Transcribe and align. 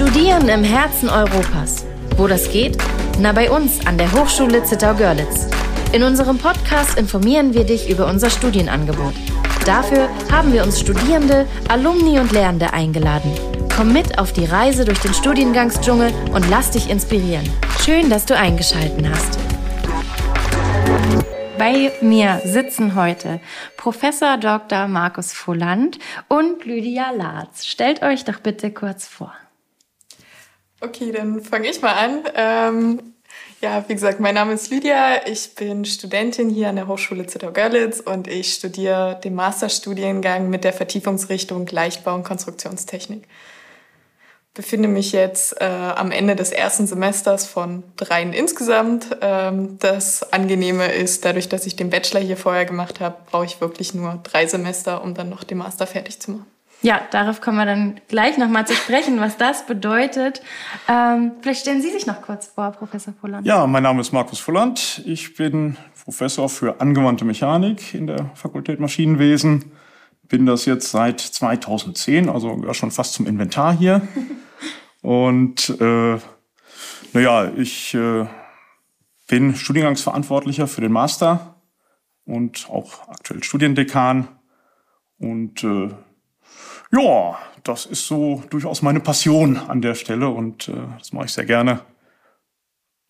Studieren 0.00 0.48
im 0.48 0.64
Herzen 0.64 1.10
Europas. 1.10 1.84
Wo 2.16 2.26
das 2.26 2.50
geht? 2.50 2.78
Na, 3.18 3.32
bei 3.32 3.50
uns 3.50 3.86
an 3.86 3.98
der 3.98 4.10
Hochschule 4.10 4.64
Zittau-Görlitz. 4.64 5.46
In 5.92 6.02
unserem 6.02 6.38
Podcast 6.38 6.96
informieren 6.96 7.52
wir 7.52 7.64
dich 7.64 7.90
über 7.90 8.06
unser 8.06 8.30
Studienangebot. 8.30 9.12
Dafür 9.66 10.08
haben 10.32 10.54
wir 10.54 10.62
uns 10.62 10.80
Studierende, 10.80 11.46
Alumni 11.68 12.18
und 12.18 12.32
Lehrende 12.32 12.72
eingeladen. 12.72 13.30
Komm 13.76 13.92
mit 13.92 14.18
auf 14.18 14.32
die 14.32 14.46
Reise 14.46 14.86
durch 14.86 15.00
den 15.00 15.12
Studiengangsdschungel 15.12 16.14
und 16.32 16.48
lass 16.48 16.70
dich 16.70 16.88
inspirieren. 16.88 17.44
Schön, 17.84 18.08
dass 18.08 18.24
du 18.24 18.34
eingeschalten 18.34 19.06
hast. 19.06 19.38
Bei 21.58 21.92
mir 22.00 22.40
sitzen 22.46 22.94
heute 22.94 23.38
Professor 23.76 24.38
Dr. 24.38 24.88
Markus 24.88 25.34
Volland 25.34 25.98
und 26.28 26.64
Lydia 26.64 27.10
Latz. 27.10 27.66
Stellt 27.66 28.00
euch 28.02 28.24
doch 28.24 28.40
bitte 28.40 28.70
kurz 28.70 29.06
vor. 29.06 29.34
Okay, 30.80 31.12
dann 31.12 31.42
fange 31.42 31.68
ich 31.68 31.82
mal 31.82 31.92
an. 31.92 32.24
Ähm, 32.34 33.14
ja, 33.60 33.84
wie 33.86 33.92
gesagt, 33.92 34.18
mein 34.20 34.34
Name 34.34 34.54
ist 34.54 34.70
Lydia. 34.70 35.26
Ich 35.26 35.54
bin 35.54 35.84
Studentin 35.84 36.48
hier 36.48 36.70
an 36.70 36.76
der 36.76 36.88
Hochschule 36.88 37.26
Zittau-Görlitz 37.26 38.00
und 38.00 38.26
ich 38.26 38.54
studiere 38.54 39.20
den 39.22 39.34
Masterstudiengang 39.34 40.48
mit 40.48 40.64
der 40.64 40.72
Vertiefungsrichtung 40.72 41.66
Leichtbau 41.66 42.14
und 42.14 42.24
Konstruktionstechnik. 42.24 43.28
Befinde 44.54 44.88
mich 44.88 45.12
jetzt 45.12 45.60
äh, 45.60 45.64
am 45.64 46.10
Ende 46.10 46.34
des 46.34 46.50
ersten 46.50 46.86
Semesters 46.86 47.46
von 47.46 47.84
dreien 47.96 48.32
insgesamt. 48.32 49.06
Ähm, 49.20 49.78
das 49.78 50.32
Angenehme 50.32 50.90
ist, 50.90 51.26
dadurch, 51.26 51.50
dass 51.50 51.66
ich 51.66 51.76
den 51.76 51.90
Bachelor 51.90 52.20
hier 52.20 52.38
vorher 52.38 52.64
gemacht 52.64 53.00
habe, 53.00 53.16
brauche 53.30 53.44
ich 53.44 53.60
wirklich 53.60 53.92
nur 53.92 54.18
drei 54.22 54.46
Semester, 54.46 55.04
um 55.04 55.14
dann 55.14 55.28
noch 55.28 55.44
den 55.44 55.58
Master 55.58 55.86
fertig 55.86 56.20
zu 56.20 56.32
machen. 56.32 56.46
Ja, 56.82 57.00
darauf 57.10 57.42
kommen 57.42 57.58
wir 57.58 57.66
dann 57.66 58.00
gleich 58.08 58.38
nochmal 58.38 58.66
zu 58.66 58.74
sprechen, 58.74 59.20
was 59.20 59.36
das 59.36 59.66
bedeutet. 59.66 60.40
Ähm, 60.88 61.32
vielleicht 61.42 61.60
stellen 61.60 61.82
Sie 61.82 61.90
sich 61.90 62.06
noch 62.06 62.22
kurz 62.22 62.46
vor, 62.46 62.70
Professor 62.72 63.12
Volland. 63.20 63.46
Ja, 63.46 63.66
mein 63.66 63.82
Name 63.82 64.00
ist 64.00 64.12
Markus 64.12 64.40
Volland. 64.40 65.02
Ich 65.04 65.34
bin 65.34 65.76
Professor 66.04 66.48
für 66.48 66.80
angewandte 66.80 67.26
Mechanik 67.26 67.92
in 67.94 68.06
der 68.06 68.30
Fakultät 68.34 68.80
Maschinenwesen. 68.80 69.72
Bin 70.28 70.46
das 70.46 70.64
jetzt 70.64 70.90
seit 70.90 71.20
2010, 71.20 72.30
also 72.30 72.72
schon 72.72 72.90
fast 72.90 73.12
zum 73.12 73.26
Inventar 73.26 73.76
hier. 73.76 74.00
Und 75.02 75.68
äh, 75.80 76.18
naja, 77.12 77.50
ich 77.56 77.94
äh, 77.94 78.26
bin 79.28 79.54
Studiengangsverantwortlicher 79.54 80.66
für 80.66 80.80
den 80.80 80.92
Master 80.92 81.56
und 82.26 82.68
auch 82.68 83.08
aktuell 83.08 83.42
Studiendekan. 83.42 84.28
Und 85.18 85.64
äh, 85.64 85.90
ja, 86.92 87.38
das 87.62 87.86
ist 87.86 88.06
so 88.06 88.42
durchaus 88.50 88.82
meine 88.82 89.00
Passion 89.00 89.56
an 89.56 89.80
der 89.80 89.94
Stelle 89.94 90.28
und 90.28 90.68
äh, 90.68 90.72
das 90.98 91.12
mache 91.12 91.26
ich 91.26 91.32
sehr 91.32 91.44
gerne. 91.44 91.80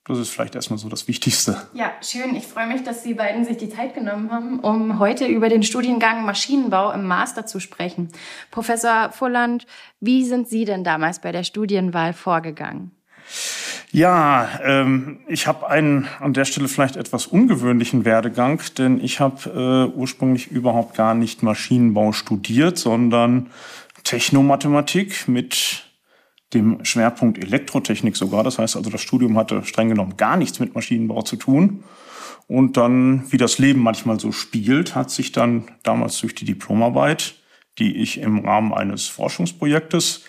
Das 0.06 0.18
ist 0.18 0.30
vielleicht 0.30 0.54
erstmal 0.54 0.78
so 0.78 0.88
das 0.88 1.06
Wichtigste. 1.08 1.60
Ja, 1.72 1.92
schön. 2.02 2.34
Ich 2.34 2.46
freue 2.46 2.66
mich, 2.66 2.82
dass 2.82 3.02
Sie 3.02 3.14
beiden 3.14 3.44
sich 3.44 3.58
die 3.58 3.68
Zeit 3.68 3.94
genommen 3.94 4.32
haben, 4.32 4.58
um 4.60 4.98
heute 4.98 5.26
über 5.26 5.48
den 5.48 5.62
Studiengang 5.62 6.24
Maschinenbau 6.24 6.90
im 6.90 7.06
Master 7.06 7.46
zu 7.46 7.60
sprechen. 7.60 8.08
Professor 8.50 9.12
Volland, 9.12 9.66
wie 10.00 10.24
sind 10.24 10.48
Sie 10.48 10.64
denn 10.64 10.84
damals 10.84 11.20
bei 11.20 11.32
der 11.32 11.44
Studienwahl 11.44 12.12
vorgegangen? 12.12 12.92
Ja, 13.92 14.48
ähm, 14.62 15.18
ich 15.26 15.48
habe 15.48 15.68
einen 15.68 16.06
an 16.20 16.32
der 16.32 16.44
Stelle 16.44 16.68
vielleicht 16.68 16.96
etwas 16.96 17.26
ungewöhnlichen 17.26 18.04
Werdegang, 18.04 18.62
denn 18.78 19.02
ich 19.02 19.18
habe 19.18 19.90
äh, 19.92 19.98
ursprünglich 19.98 20.48
überhaupt 20.48 20.96
gar 20.96 21.14
nicht 21.14 21.42
Maschinenbau 21.42 22.12
studiert, 22.12 22.78
sondern 22.78 23.50
Technomathematik 24.04 25.26
mit 25.26 25.84
dem 26.54 26.84
Schwerpunkt 26.84 27.38
Elektrotechnik 27.38 28.16
sogar. 28.16 28.44
Das 28.44 28.58
heißt 28.58 28.76
also, 28.76 28.90
das 28.90 29.00
Studium 29.00 29.36
hatte 29.36 29.64
streng 29.64 29.88
genommen 29.88 30.16
gar 30.16 30.36
nichts 30.36 30.60
mit 30.60 30.74
Maschinenbau 30.74 31.22
zu 31.22 31.36
tun. 31.36 31.82
Und 32.46 32.76
dann, 32.76 33.24
wie 33.30 33.36
das 33.36 33.58
Leben 33.58 33.80
manchmal 33.80 34.18
so 34.18 34.30
spielt, 34.32 34.94
hat 34.94 35.10
sich 35.10 35.32
dann 35.32 35.68
damals 35.82 36.18
durch 36.18 36.34
die 36.34 36.44
Diplomarbeit, 36.44 37.34
die 37.78 37.96
ich 37.96 38.18
im 38.18 38.44
Rahmen 38.44 38.72
eines 38.72 39.06
Forschungsprojektes 39.06 40.24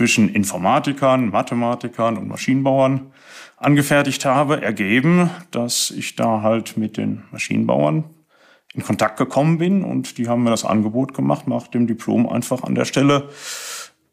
zwischen 0.00 0.30
Informatikern, 0.30 1.28
Mathematikern 1.28 2.16
und 2.16 2.26
Maschinenbauern 2.26 3.12
angefertigt 3.58 4.24
habe, 4.24 4.62
ergeben, 4.62 5.28
dass 5.50 5.90
ich 5.90 6.16
da 6.16 6.40
halt 6.40 6.78
mit 6.78 6.96
den 6.96 7.24
Maschinenbauern 7.32 8.04
in 8.72 8.82
Kontakt 8.82 9.18
gekommen 9.18 9.58
bin 9.58 9.84
und 9.84 10.16
die 10.16 10.26
haben 10.26 10.42
mir 10.42 10.48
das 10.48 10.64
Angebot 10.64 11.12
gemacht, 11.12 11.46
nach 11.48 11.66
dem 11.66 11.86
Diplom 11.86 12.26
einfach 12.26 12.62
an 12.62 12.74
der 12.74 12.86
Stelle 12.86 13.28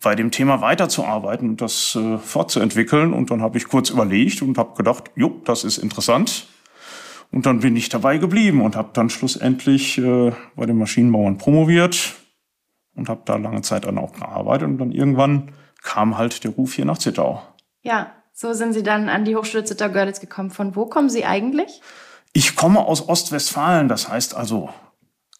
bei 0.03 0.14
dem 0.14 0.30
Thema 0.30 0.59
weiterzuarbeiten 0.59 1.52
und 1.52 1.62
das 1.62 1.96
äh, 1.96 2.18
fortzuentwickeln. 2.18 3.14
Und 3.14 3.31
dann 3.31 3.42
habe 3.42 3.58
ich 3.58 3.70
kurz 3.70 3.90
überlegt 3.90 4.42
und 4.42 4.58
habe 4.58 4.76
gedacht, 4.76 5.12
jo, 5.16 5.40
das 5.46 5.64
ist 5.64 5.78
interessant. 5.78 6.47
Und 7.31 7.46
dann 7.46 7.62
bin 7.62 7.78
ich 7.78 7.88
dabei 7.88 8.18
geblieben 8.18 8.59
und 8.59 8.76
habe 8.76 8.90
dann 8.92 9.09
schlussendlich 9.09 9.97
äh, 10.00 10.34
bei 10.58 10.66
den 10.66 10.80
Maschinenbauern 10.80 11.38
promoviert 11.38 12.16
und 12.97 13.08
habe 13.08 13.22
da 13.24 13.38
lange 13.38 13.62
Zeit 13.62 13.86
dann 13.86 13.97
auch 13.97 14.12
gearbeitet 14.12 14.68
und 14.68 14.80
dann 14.80 14.92
irgendwann 14.92 15.53
kam 15.82 16.18
halt 16.18 16.44
der 16.44 16.52
Ruf 16.52 16.74
hier 16.74 16.86
nach 16.86 16.98
Zittau. 16.98 17.42
Ja, 17.82 18.12
so 18.34 18.54
sind 18.54 18.74
Sie 18.74 18.84
dann 18.84 19.10
an 19.10 19.26
die 19.26 19.36
Hochschule 19.36 19.64
Zittau-Görlitz 19.64 20.20
gekommen. 20.20 20.52
Von 20.52 20.76
wo 20.76 20.86
kommen 20.86 21.10
Sie 21.10 21.26
eigentlich? 21.26 21.82
Ich 22.34 22.56
komme 22.56 22.86
aus 22.86 23.08
Ostwestfalen, 23.10 23.88
das 23.88 24.10
heißt 24.10 24.36
also 24.36 24.70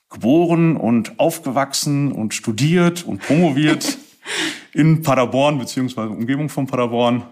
geboren 0.10 0.78
und 0.78 1.20
aufgewachsen 1.20 2.12
und 2.12 2.34
studiert 2.34 3.06
und 3.06 3.22
promoviert 3.22 3.98
in 4.74 5.04
Paderborn 5.04 5.60
beziehungsweise 5.60 6.10
Umgebung 6.10 6.50
von 6.50 6.66
Paderborn. 6.66 7.24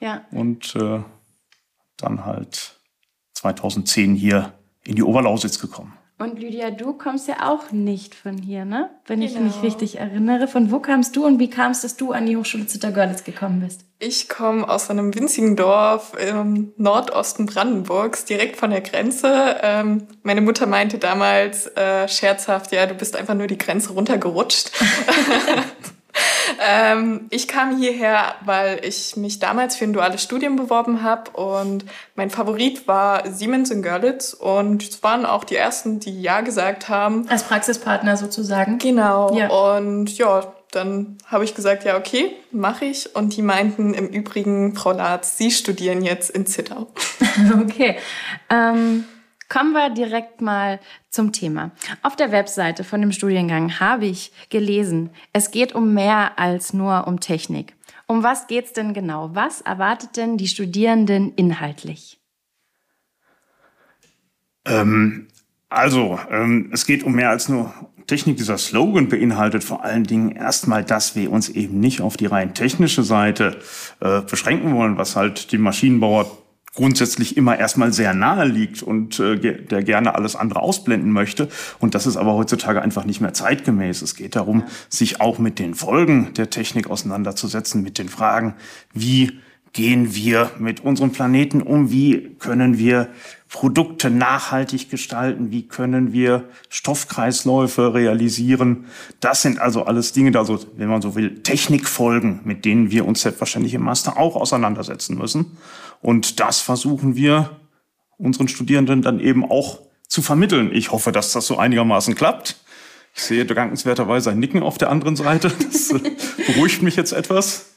Ja. 0.00 0.24
Und 0.30 0.76
äh, 0.76 1.00
dann 1.96 2.24
halt 2.24 2.78
2010 3.32 4.14
hier 4.14 4.52
in 4.84 4.96
die 4.96 5.02
Oberlausitz 5.02 5.58
gekommen. 5.58 5.96
Und 6.24 6.38
Lydia, 6.38 6.70
du 6.70 6.94
kommst 6.94 7.28
ja 7.28 7.50
auch 7.50 7.70
nicht 7.70 8.14
von 8.14 8.38
hier, 8.38 8.64
ne? 8.64 8.88
Wenn 9.06 9.20
genau. 9.20 9.30
ich 9.30 9.38
mich 9.38 9.62
richtig 9.62 9.98
erinnere. 9.98 10.48
Von 10.48 10.70
wo 10.70 10.78
kamst 10.78 11.14
du 11.16 11.26
und 11.26 11.38
wie 11.38 11.50
kam 11.50 11.72
es, 11.72 11.82
dass 11.82 11.98
du 11.98 12.12
an 12.12 12.24
die 12.24 12.38
Hochschule 12.38 12.66
Zittau-Görlitz 12.66 13.24
gekommen 13.24 13.60
bist? 13.60 13.84
Ich 13.98 14.30
komme 14.30 14.66
aus 14.66 14.88
einem 14.88 15.14
winzigen 15.14 15.54
Dorf 15.54 16.14
im 16.18 16.72
Nordosten 16.78 17.44
Brandenburgs, 17.44 18.24
direkt 18.24 18.56
von 18.56 18.70
der 18.70 18.80
Grenze. 18.80 19.56
Ähm, 19.60 20.06
meine 20.22 20.40
Mutter 20.40 20.64
meinte 20.64 20.96
damals 20.96 21.66
äh, 21.76 22.08
scherzhaft, 22.08 22.72
ja, 22.72 22.86
du 22.86 22.94
bist 22.94 23.16
einfach 23.16 23.34
nur 23.34 23.46
die 23.46 23.58
Grenze 23.58 23.92
runtergerutscht. 23.92 24.70
ähm, 26.60 27.26
ich 27.30 27.48
kam 27.48 27.76
hierher, 27.78 28.34
weil 28.44 28.80
ich 28.84 29.16
mich 29.16 29.38
damals 29.38 29.76
für 29.76 29.84
ein 29.84 29.92
duales 29.92 30.22
Studium 30.22 30.56
beworben 30.56 31.02
habe 31.02 31.30
und 31.32 31.84
mein 32.14 32.30
Favorit 32.30 32.86
war 32.88 33.30
Siemens 33.30 33.70
in 33.70 33.82
Görlitz 33.82 34.34
und 34.34 34.82
es 34.82 35.02
waren 35.02 35.26
auch 35.26 35.44
die 35.44 35.56
ersten, 35.56 36.00
die 36.00 36.20
Ja 36.20 36.40
gesagt 36.40 36.88
haben. 36.88 37.28
Als 37.28 37.44
Praxispartner 37.44 38.16
sozusagen. 38.16 38.78
Genau. 38.78 39.36
Ja. 39.36 39.48
Und 39.48 40.16
ja, 40.18 40.52
dann 40.72 41.18
habe 41.26 41.44
ich 41.44 41.54
gesagt, 41.54 41.84
ja, 41.84 41.96
okay, 41.96 42.32
mache 42.50 42.86
ich. 42.86 43.14
Und 43.14 43.36
die 43.36 43.42
meinten 43.42 43.94
im 43.94 44.08
Übrigen, 44.08 44.74
Frau 44.74 44.92
Latz, 44.92 45.38
Sie 45.38 45.50
studieren 45.50 46.02
jetzt 46.02 46.30
in 46.30 46.46
Zittau. 46.46 46.88
okay. 47.62 47.96
Ähm 48.50 49.04
Kommen 49.48 49.72
wir 49.72 49.90
direkt 49.90 50.40
mal 50.40 50.80
zum 51.10 51.32
Thema. 51.32 51.70
Auf 52.02 52.16
der 52.16 52.32
Webseite 52.32 52.82
von 52.82 53.00
dem 53.00 53.12
Studiengang 53.12 53.78
habe 53.78 54.06
ich 54.06 54.32
gelesen, 54.48 55.10
es 55.32 55.50
geht 55.50 55.74
um 55.74 55.94
mehr 55.94 56.38
als 56.38 56.72
nur 56.72 57.06
um 57.06 57.20
Technik. 57.20 57.74
Um 58.06 58.22
was 58.22 58.46
geht's 58.46 58.72
denn 58.72 58.94
genau? 58.94 59.30
Was 59.34 59.60
erwartet 59.60 60.16
denn 60.16 60.36
die 60.36 60.48
Studierenden 60.48 61.32
inhaltlich? 61.34 62.20
Ähm, 64.66 65.28
also, 65.68 66.18
ähm, 66.30 66.70
es 66.72 66.86
geht 66.86 67.02
um 67.02 67.14
mehr 67.14 67.30
als 67.30 67.48
nur 67.48 67.72
Technik. 68.06 68.36
Dieser 68.36 68.58
Slogan 68.58 69.08
beinhaltet 69.08 69.64
vor 69.64 69.84
allen 69.84 70.04
Dingen 70.04 70.32
erstmal, 70.32 70.84
dass 70.84 71.16
wir 71.16 71.30
uns 71.30 71.48
eben 71.48 71.80
nicht 71.80 72.00
auf 72.00 72.16
die 72.16 72.26
rein 72.26 72.54
technische 72.54 73.02
Seite 73.02 73.58
äh, 74.00 74.20
beschränken 74.20 74.74
wollen, 74.74 74.98
was 74.98 75.16
halt 75.16 75.52
die 75.52 75.58
Maschinenbauer 75.58 76.30
grundsätzlich 76.74 77.36
immer 77.36 77.58
erstmal 77.58 77.92
sehr 77.92 78.14
nahe 78.14 78.46
liegt 78.46 78.82
und 78.82 79.20
äh, 79.20 79.36
der 79.36 79.82
gerne 79.82 80.14
alles 80.14 80.36
andere 80.36 80.60
ausblenden 80.60 81.12
möchte. 81.12 81.48
Und 81.78 81.94
das 81.94 82.06
ist 82.06 82.16
aber 82.16 82.34
heutzutage 82.34 82.82
einfach 82.82 83.04
nicht 83.04 83.20
mehr 83.20 83.32
zeitgemäß. 83.32 84.02
Es 84.02 84.16
geht 84.16 84.36
darum, 84.36 84.64
sich 84.88 85.20
auch 85.20 85.38
mit 85.38 85.58
den 85.58 85.74
Folgen 85.74 86.34
der 86.34 86.50
Technik 86.50 86.90
auseinanderzusetzen, 86.90 87.82
mit 87.82 87.98
den 87.98 88.08
Fragen, 88.08 88.54
wie 88.92 89.38
gehen 89.74 90.14
wir 90.14 90.52
mit 90.58 90.80
unserem 90.80 91.10
Planeten 91.10 91.60
um? 91.60 91.90
Wie 91.90 92.36
können 92.38 92.78
wir 92.78 93.08
Produkte 93.50 94.08
nachhaltig 94.08 94.88
gestalten? 94.88 95.50
Wie 95.50 95.68
können 95.68 96.12
wir 96.12 96.48
Stoffkreisläufe 96.70 97.92
realisieren? 97.92 98.86
Das 99.20 99.42
sind 99.42 99.58
also 99.58 99.84
alles 99.84 100.12
Dinge, 100.12 100.38
also 100.38 100.60
wenn 100.76 100.88
man 100.88 101.02
so 101.02 101.16
will, 101.16 101.42
Technikfolgen, 101.42 102.40
mit 102.44 102.64
denen 102.64 102.90
wir 102.90 103.04
uns 103.04 103.22
selbstverständlich 103.22 103.74
im 103.74 103.82
Master 103.82 104.16
auch 104.16 104.36
auseinandersetzen 104.36 105.18
müssen. 105.18 105.58
Und 106.00 106.40
das 106.40 106.60
versuchen 106.60 107.16
wir 107.16 107.50
unseren 108.16 108.48
Studierenden 108.48 109.02
dann 109.02 109.18
eben 109.20 109.44
auch 109.44 109.80
zu 110.06 110.22
vermitteln. 110.22 110.70
Ich 110.72 110.92
hoffe, 110.92 111.10
dass 111.10 111.32
das 111.32 111.46
so 111.46 111.58
einigermaßen 111.58 112.14
klappt. 112.14 112.56
Ich 113.16 113.22
sehe 113.22 113.44
dankenswerterweise 113.44 114.30
ein 114.30 114.38
Nicken 114.38 114.62
auf 114.62 114.78
der 114.78 114.90
anderen 114.90 115.16
Seite. 115.16 115.52
Das 115.64 115.90
äh, 115.90 116.00
beruhigt 116.46 116.82
mich 116.82 116.94
jetzt 116.94 117.12
etwas. 117.12 117.74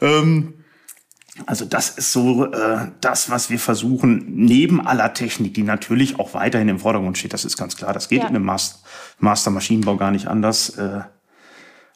Ähm, 0.00 0.54
also 1.44 1.64
das 1.64 1.90
ist 1.90 2.12
so 2.12 2.50
äh, 2.50 2.88
das, 3.00 3.30
was 3.30 3.50
wir 3.50 3.58
versuchen, 3.58 4.24
neben 4.26 4.86
aller 4.86 5.12
Technik, 5.12 5.54
die 5.54 5.62
natürlich 5.62 6.18
auch 6.18 6.34
weiterhin 6.34 6.68
im 6.68 6.78
Vordergrund 6.78 7.18
steht, 7.18 7.34
das 7.34 7.44
ist 7.44 7.56
ganz 7.56 7.76
klar, 7.76 7.92
das 7.92 8.08
geht 8.08 8.22
ja. 8.22 8.28
in 8.28 8.36
einem 8.36 8.44
Master, 8.44 8.78
Master 9.18 9.50
Maschinenbau 9.50 9.96
gar 9.96 10.10
nicht 10.10 10.28
anders, 10.28 10.70
äh, 10.78 11.00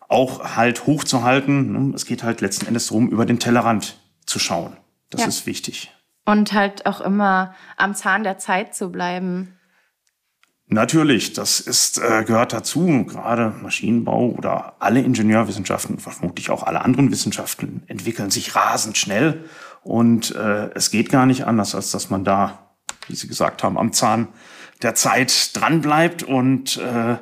auch 0.08 0.56
halt 0.56 0.87
hochzuhalten. 0.87 1.72
Ne? 1.72 1.94
Es 1.94 2.04
geht 2.04 2.22
halt 2.22 2.40
letzten 2.40 2.66
Endes 2.66 2.88
darum, 2.88 3.08
über 3.08 3.25
den 3.25 3.38
Tellerrand 3.38 4.00
zu 4.26 4.38
schauen. 4.38 4.76
Das 5.08 5.22
ja. 5.22 5.28
ist 5.28 5.46
wichtig. 5.46 5.93
Und 6.25 6.52
halt 6.52 6.86
auch 6.86 7.00
immer 7.00 7.54
am 7.76 7.94
Zahn 7.94 8.25
der 8.25 8.38
Zeit 8.38 8.75
zu 8.75 8.90
bleiben. 8.90 9.56
Natürlich, 10.72 11.32
das 11.32 11.58
ist, 11.58 11.99
äh, 11.99 12.22
gehört 12.25 12.52
dazu. 12.52 13.05
Gerade 13.05 13.52
Maschinenbau 13.61 14.28
oder 14.28 14.75
alle 14.78 15.00
Ingenieurwissenschaften, 15.00 15.99
vermutlich 15.99 16.49
auch 16.50 16.62
alle 16.62 16.82
anderen 16.82 17.11
Wissenschaften, 17.11 17.82
entwickeln 17.88 18.31
sich 18.31 18.55
rasend 18.55 18.96
schnell. 18.96 19.44
Und 19.82 20.32
äh, 20.37 20.70
es 20.75 20.93
geht 20.93 21.11
gar 21.11 21.26
nicht 21.26 21.44
anders, 21.44 21.75
als 21.75 21.90
dass 21.90 22.08
man 22.08 22.22
da, 22.22 22.70
wie 23.08 23.17
Sie 23.17 23.26
gesagt 23.26 23.64
haben, 23.64 23.76
am 23.78 23.93
Zahn 23.93 24.28
der 24.81 24.94
Zeit 24.94 25.50
dranbleibt 25.55 26.22
und 26.22 26.76
äh, 26.76 27.17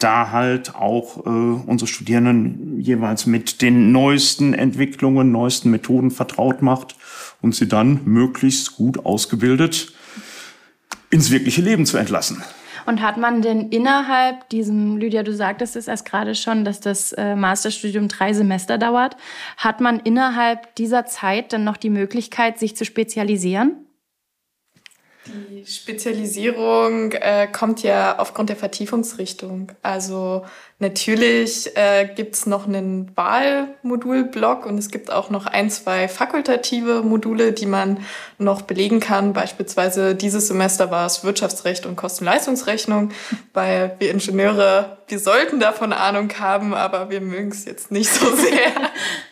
da 0.00 0.30
halt 0.32 0.74
auch 0.74 1.24
äh, 1.24 1.28
unsere 1.28 1.86
Studierenden 1.86 2.80
jeweils 2.80 3.24
mit 3.24 3.62
den 3.62 3.92
neuesten 3.92 4.52
Entwicklungen, 4.52 5.30
neuesten 5.30 5.70
Methoden 5.70 6.10
vertraut 6.10 6.60
macht 6.60 6.96
und 7.40 7.54
sie 7.54 7.68
dann 7.68 8.00
möglichst 8.04 8.74
gut 8.74 9.06
ausgebildet 9.06 9.92
ins 11.10 11.30
wirkliche 11.30 11.62
Leben 11.62 11.86
zu 11.86 11.98
entlassen. 11.98 12.42
Und 12.86 13.02
hat 13.02 13.16
man 13.16 13.42
denn 13.42 13.68
innerhalb 13.70 14.48
diesem, 14.48 14.96
Lydia, 14.96 15.22
du 15.22 15.34
sagtest 15.34 15.76
es 15.76 15.88
erst 15.88 16.04
gerade 16.04 16.34
schon, 16.34 16.64
dass 16.64 16.80
das 16.80 17.12
äh, 17.12 17.34
Masterstudium 17.34 18.08
drei 18.08 18.32
Semester 18.32 18.78
dauert, 18.78 19.16
hat 19.56 19.80
man 19.80 20.00
innerhalb 20.00 20.74
dieser 20.76 21.06
Zeit 21.06 21.52
dann 21.52 21.64
noch 21.64 21.76
die 21.76 21.90
Möglichkeit, 21.90 22.58
sich 22.58 22.76
zu 22.76 22.84
spezialisieren? 22.84 23.86
Die 25.26 25.66
Spezialisierung 25.66 27.12
äh, 27.12 27.46
kommt 27.46 27.82
ja 27.82 28.18
aufgrund 28.18 28.48
der 28.48 28.56
Vertiefungsrichtung. 28.56 29.70
Also 29.82 30.46
natürlich 30.78 31.76
äh, 31.76 32.08
gibt 32.16 32.46
noch 32.46 32.66
einen 32.66 33.14
Wahlmodulblock 33.16 34.64
und 34.64 34.78
es 34.78 34.90
gibt 34.90 35.12
auch 35.12 35.28
noch 35.28 35.44
ein, 35.44 35.70
zwei 35.70 36.08
fakultative 36.08 37.02
Module, 37.02 37.52
die 37.52 37.66
man 37.66 37.98
noch 38.38 38.62
belegen 38.62 39.00
kann. 39.00 39.34
Beispielsweise 39.34 40.14
dieses 40.14 40.48
Semester 40.48 40.90
war 40.90 41.04
es 41.04 41.22
Wirtschaftsrecht 41.22 41.84
und 41.84 41.96
Kosten-Leistungsrechnung, 41.96 43.10
weil 43.52 43.96
wir 43.98 44.10
Ingenieure, 44.10 44.98
wir 45.06 45.18
sollten 45.18 45.60
davon 45.60 45.92
Ahnung 45.92 46.30
haben, 46.38 46.72
aber 46.72 47.10
wir 47.10 47.20
mögen 47.20 47.50
es 47.50 47.66
jetzt 47.66 47.90
nicht 47.90 48.10
so 48.10 48.34
sehr. 48.34 48.72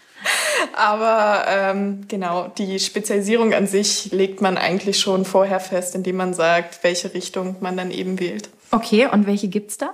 Aber 0.74 1.44
ähm, 1.48 2.04
genau, 2.08 2.48
die 2.48 2.78
Spezialisierung 2.78 3.54
an 3.54 3.66
sich 3.66 4.10
legt 4.12 4.40
man 4.40 4.56
eigentlich 4.56 4.98
schon 4.98 5.24
vorher 5.24 5.60
fest, 5.60 5.94
indem 5.94 6.16
man 6.16 6.34
sagt, 6.34 6.82
welche 6.82 7.14
Richtung 7.14 7.56
man 7.60 7.76
dann 7.76 7.90
eben 7.90 8.20
wählt. 8.20 8.48
Okay, 8.70 9.06
und 9.06 9.26
welche 9.26 9.48
gibt's 9.48 9.78
da? 9.78 9.92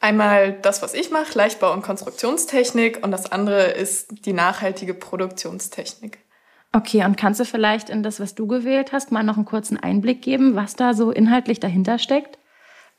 Einmal 0.00 0.52
das, 0.52 0.82
was 0.82 0.94
ich 0.94 1.10
mache, 1.10 1.38
Leichtbau 1.38 1.72
und 1.72 1.82
Konstruktionstechnik, 1.82 3.04
und 3.04 3.12
das 3.12 3.30
andere 3.30 3.66
ist 3.66 4.08
die 4.26 4.32
nachhaltige 4.32 4.94
Produktionstechnik. 4.94 6.18
Okay, 6.72 7.04
und 7.04 7.16
kannst 7.16 7.38
du 7.38 7.44
vielleicht 7.44 7.90
in 7.90 8.02
das, 8.02 8.18
was 8.18 8.34
du 8.34 8.46
gewählt 8.46 8.92
hast, 8.92 9.12
mal 9.12 9.22
noch 9.22 9.36
einen 9.36 9.44
kurzen 9.44 9.76
Einblick 9.76 10.22
geben, 10.22 10.56
was 10.56 10.74
da 10.74 10.94
so 10.94 11.10
inhaltlich 11.10 11.60
dahinter 11.60 11.98
steckt? 11.98 12.38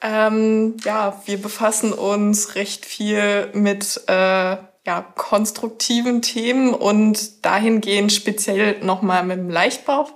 Ähm, 0.01 0.75
ja, 0.83 1.21
wir 1.25 1.41
befassen 1.41 1.91
uns 1.91 2.55
recht 2.55 2.85
viel 2.85 3.49
mit 3.53 4.01
äh, 4.07 4.57
ja, 4.85 5.05
konstruktiven 5.15 6.21
Themen 6.21 6.73
und 6.73 7.45
dahingehend 7.45 8.11
speziell 8.11 8.83
nochmal 8.83 9.23
mit 9.23 9.37
dem 9.37 9.49
Leichtbau, 9.49 10.09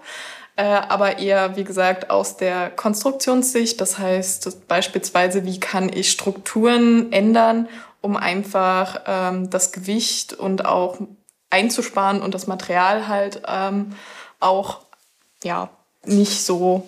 äh, 0.58 0.64
aber 0.64 1.20
eher, 1.20 1.56
wie 1.56 1.64
gesagt, 1.64 2.10
aus 2.10 2.36
der 2.36 2.70
Konstruktionssicht. 2.72 3.80
Das 3.80 3.98
heißt 3.98 4.68
beispielsweise, 4.68 5.46
wie 5.46 5.60
kann 5.60 5.92
ich 5.92 6.12
Strukturen 6.12 7.12
ändern, 7.14 7.70
um 8.02 8.18
einfach 8.18 9.04
ähm, 9.06 9.50
das 9.50 9.72
Gewicht 9.72 10.34
und 10.34 10.66
auch 10.66 10.98
einzusparen 11.50 12.22
und 12.22 12.34
das 12.34 12.48
Material 12.48 13.08
halt 13.08 13.42
ähm, 13.48 13.96
auch 14.40 14.82
ja 15.44 15.70
nicht 16.04 16.44
so 16.44 16.86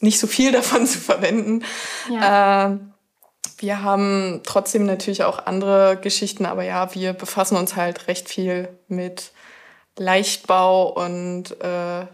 nicht 0.00 0.18
so 0.18 0.26
viel 0.26 0.52
davon 0.52 0.86
zu 0.86 0.98
verwenden. 0.98 1.64
Ja. 2.10 2.72
Äh, 2.72 2.78
wir 3.60 3.82
haben 3.82 4.40
trotzdem 4.44 4.86
natürlich 4.86 5.24
auch 5.24 5.46
andere 5.46 5.98
Geschichten, 6.00 6.46
aber 6.46 6.62
ja, 6.64 6.94
wir 6.94 7.12
befassen 7.12 7.56
uns 7.56 7.76
halt 7.76 8.08
recht 8.08 8.28
viel 8.28 8.68
mit 8.88 9.32
Leichtbau 9.98 10.88
und 10.88 11.60
äh, 11.60 12.06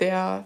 der 0.00 0.44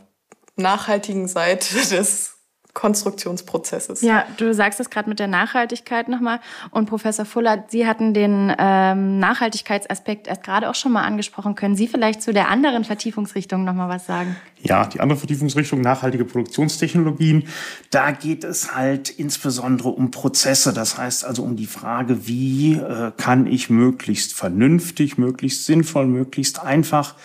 nachhaltigen 0.57 1.27
Seite 1.27 1.75
des 1.91 2.32
Konstruktionsprozesses. 2.75 4.01
Ja, 4.01 4.25
du 4.39 4.55
sagst 4.55 4.81
es 4.81 4.89
gerade 4.89 5.07
mit 5.09 5.19
der 5.19 5.27
Nachhaltigkeit 5.27 6.09
nochmal. 6.09 6.41
Und 6.71 6.87
Professor 6.87 7.27
Fuller, 7.27 7.65
Sie 7.69 7.87
hatten 7.87 8.15
den 8.15 8.55
ähm, 8.59 9.19
Nachhaltigkeitsaspekt 9.19 10.27
erst 10.27 10.43
gerade 10.43 10.71
auch 10.71 10.75
schon 10.75 10.93
mal 10.93 11.03
angesprochen. 11.03 11.55
Können 11.55 11.77
Sie 11.77 11.87
vielleicht 11.87 12.23
zu 12.23 12.33
der 12.33 12.49
anderen 12.49 12.85
Vertiefungsrichtung 12.85 13.65
nochmal 13.65 13.91
was 13.91 14.07
sagen? 14.07 14.37
Ja, 14.59 14.87
die 14.87 15.01
andere 15.01 15.19
Vertiefungsrichtung, 15.19 15.83
nachhaltige 15.83 16.25
Produktionstechnologien, 16.25 17.49
da 17.91 18.11
geht 18.11 18.43
es 18.43 18.75
halt 18.75 19.11
insbesondere 19.11 19.91
um 19.91 20.11
Prozesse. 20.11 20.73
Das 20.73 20.97
heißt 20.97 21.27
also 21.27 21.43
um 21.43 21.57
die 21.57 21.67
Frage, 21.67 22.27
wie 22.27 22.75
äh, 22.75 23.13
kann 23.19 23.47
ich 23.47 23.69
möglichst 23.69 24.33
vernünftig, 24.33 25.19
möglichst 25.19 25.67
sinnvoll, 25.67 26.07
möglichst 26.07 26.63
einfach 26.63 27.17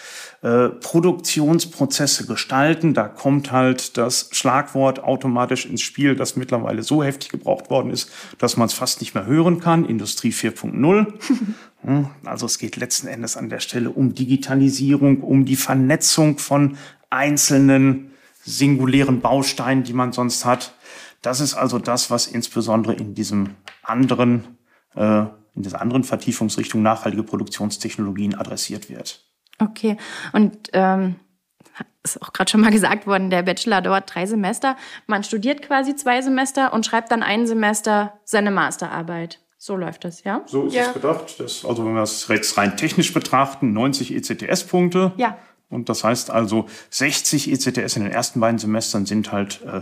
äh, 0.48 0.70
Produktionsprozesse 0.70 2.26
gestalten. 2.26 2.94
Da 2.94 3.10
kommt 3.10 3.52
halt 3.52 3.98
das 3.98 4.30
Schlagwort 4.32 5.04
automatisch 5.04 5.66
ins 5.66 5.82
Spiel, 5.82 6.16
das 6.16 6.38
mittlerweile 6.38 6.84
so 6.84 7.04
heftig 7.04 7.32
gebraucht 7.32 7.70
worden 7.70 7.92
ist, 7.92 8.10
dass 8.38 8.56
man 8.56 8.68
es 8.68 8.74
fast 8.74 9.02
nicht 9.02 9.14
mehr 9.14 9.26
hören 9.26 9.60
kann. 9.60 9.84
Industrie 9.84 10.32
4.0. 10.32 12.06
also 12.24 12.46
es 12.46 12.60
geht 12.60 12.78
letzten 12.78 13.08
Endes 13.08 13.36
an 13.36 13.50
der 13.50 13.60
Stelle 13.60 13.90
um 13.90 14.14
Digitalisierung, 14.14 15.22
um 15.22 15.44
die 15.44 15.58
Vernetzung 15.58 16.38
von 16.38 16.78
einzelnen 17.10 18.12
singulären 18.42 19.20
Bausteinen, 19.20 19.84
die 19.84 19.94
man 19.94 20.14
sonst 20.14 20.46
hat. 20.46 20.74
Das 21.22 21.42
ist 21.42 21.56
also 21.56 21.78
das, 21.78 22.10
was 22.10 22.26
insbesondere 22.26 22.94
in 22.94 23.16
diesem 23.16 23.56
anderen, 23.84 24.48
äh, 24.96 25.24
in 25.56 25.64
dieser 25.64 25.82
anderen 25.82 26.06
Vertiefungsrichtung 26.06 26.82
nachhaltige 26.82 27.24
Produktionstechnologien 27.24 28.36
adressiert 28.36 28.90
wird. 28.90 29.28
Okay, 29.60 29.98
und 30.34 30.70
ähm, 30.74 31.16
ist 32.04 32.22
auch 32.22 32.34
gerade 32.34 32.50
schon 32.50 32.62
mal 32.62 32.72
gesagt 32.72 33.08
worden, 33.08 33.30
der 33.30 33.44
Bachelor 33.44 33.82
dauert 33.82 34.14
drei 34.14 34.26
Semester. 34.26 34.78
Man 35.08 35.24
studiert 35.24 35.62
quasi 35.62 35.96
zwei 35.96 36.22
Semester 36.22 36.74
und 36.74 36.86
schreibt 36.86 37.12
dann 37.12 37.24
ein 37.24 37.48
Semester 37.48 38.14
seine 38.24 38.52
Masterarbeit. 38.52 39.40
So 39.58 39.76
läuft 39.76 40.06
das, 40.06 40.24
ja? 40.24 40.44
So 40.46 40.68
ist 40.68 40.76
ja. 40.76 40.84
es 40.84 40.94
gedacht. 40.94 41.40
Das, 41.40 41.66
also 41.66 41.86
wenn 41.86 41.96
wir 41.96 42.04
es 42.04 42.28
jetzt 42.28 42.58
rein 42.58 42.78
technisch 42.78 43.14
betrachten, 43.14 43.74
90 43.74 44.14
ECTS-Punkte. 44.16 45.14
Ja. 45.18 45.38
Und 45.70 45.90
das 45.90 46.04
heißt 46.04 46.30
also 46.30 46.68
60 46.92 47.52
ECTS 47.52 47.98
in 47.98 48.04
den 48.04 48.12
ersten 48.12 48.40
beiden 48.40 48.60
Semestern 48.60 49.06
sind 49.06 49.32
halt 49.32 49.62
äh, 49.64 49.82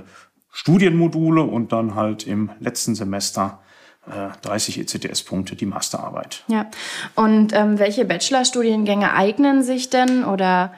Studienmodule 0.51 1.43
und 1.43 1.71
dann 1.71 1.95
halt 1.95 2.25
im 2.25 2.49
letzten 2.59 2.95
Semester 2.95 3.59
30 4.07 4.79
ECTS-Punkte 4.79 5.55
die 5.55 5.65
Masterarbeit. 5.65 6.43
Ja, 6.47 6.69
und 7.15 7.53
ähm, 7.53 7.79
welche 7.79 8.05
Bachelorstudiengänge 8.05 9.13
eignen 9.13 9.63
sich 9.63 9.89
denn 9.89 10.23
oder 10.23 10.73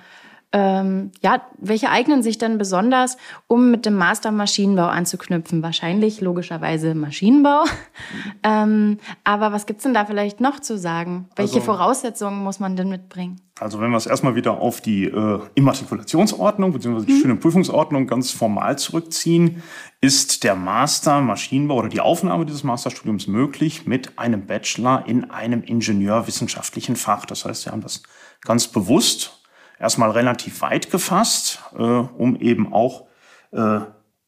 ähm, 0.54 1.12
ja, 1.22 1.42
welche 1.58 1.90
eignen 1.90 2.24
sich 2.24 2.38
denn 2.38 2.58
besonders, 2.58 3.18
um 3.48 3.70
mit 3.70 3.86
dem 3.86 3.96
Master 3.96 4.32
Maschinenbau 4.32 4.86
anzuknüpfen? 4.86 5.62
Wahrscheinlich 5.62 6.22
logischerweise 6.22 6.96
Maschinenbau. 6.96 7.66
ähm, 8.44 8.98
aber 9.26 9.52
was 9.52 9.66
gibt's 9.66 9.84
denn 9.84 9.94
da 9.94 10.06
vielleicht 10.06 10.40
noch 10.40 10.62
zu 10.62 10.78
sagen? 10.78 11.28
Welche 11.36 11.56
also, 11.56 11.66
Voraussetzungen 11.66 12.42
muss 12.44 12.62
man 12.62 12.78
denn 12.78 12.88
mitbringen? 12.88 13.42
Also 13.60 13.82
wenn 13.82 13.92
wir 13.92 13.98
es 13.98 14.06
erstmal 14.06 14.36
wieder 14.36 14.62
auf 14.62 14.80
die 14.80 15.06
äh, 15.06 15.40
Immatrikulationsordnung 15.56 16.72
bzw. 16.72 17.06
die 17.06 17.14
hm. 17.14 17.22
schöne 17.22 17.36
Prüfungsordnung 17.36 18.08
ganz 18.08 18.32
formal 18.32 18.78
zurückziehen, 18.78 19.64
ist 20.00 20.46
der 20.46 20.56
Master 20.56 21.22
Maschinenbau 21.22 21.76
oder 21.76 21.90
die 21.90 22.00
Aufnahme 22.00 22.46
dieses 22.46 22.64
Masterstudiums 22.64 23.28
möglich 23.28 23.86
mit 23.86 24.18
einem 24.18 24.46
Bachelor 24.46 25.04
in 25.08 25.30
einem 25.30 25.64
ingenieurwissenschaftlichen 25.64 26.96
Fach. 26.96 27.26
Das 27.26 27.44
heißt, 27.44 27.66
wir 27.66 27.74
haben 27.74 27.82
das 27.82 28.04
ganz 28.42 28.68
bewusst 28.68 29.37
erstmal 29.80 30.12
relativ 30.12 30.62
weit 30.62 30.92
gefasst, 30.92 31.62
äh, 31.78 31.82
um 31.82 32.36
eben 32.38 32.74
auch 32.74 33.06
äh, 33.52 33.80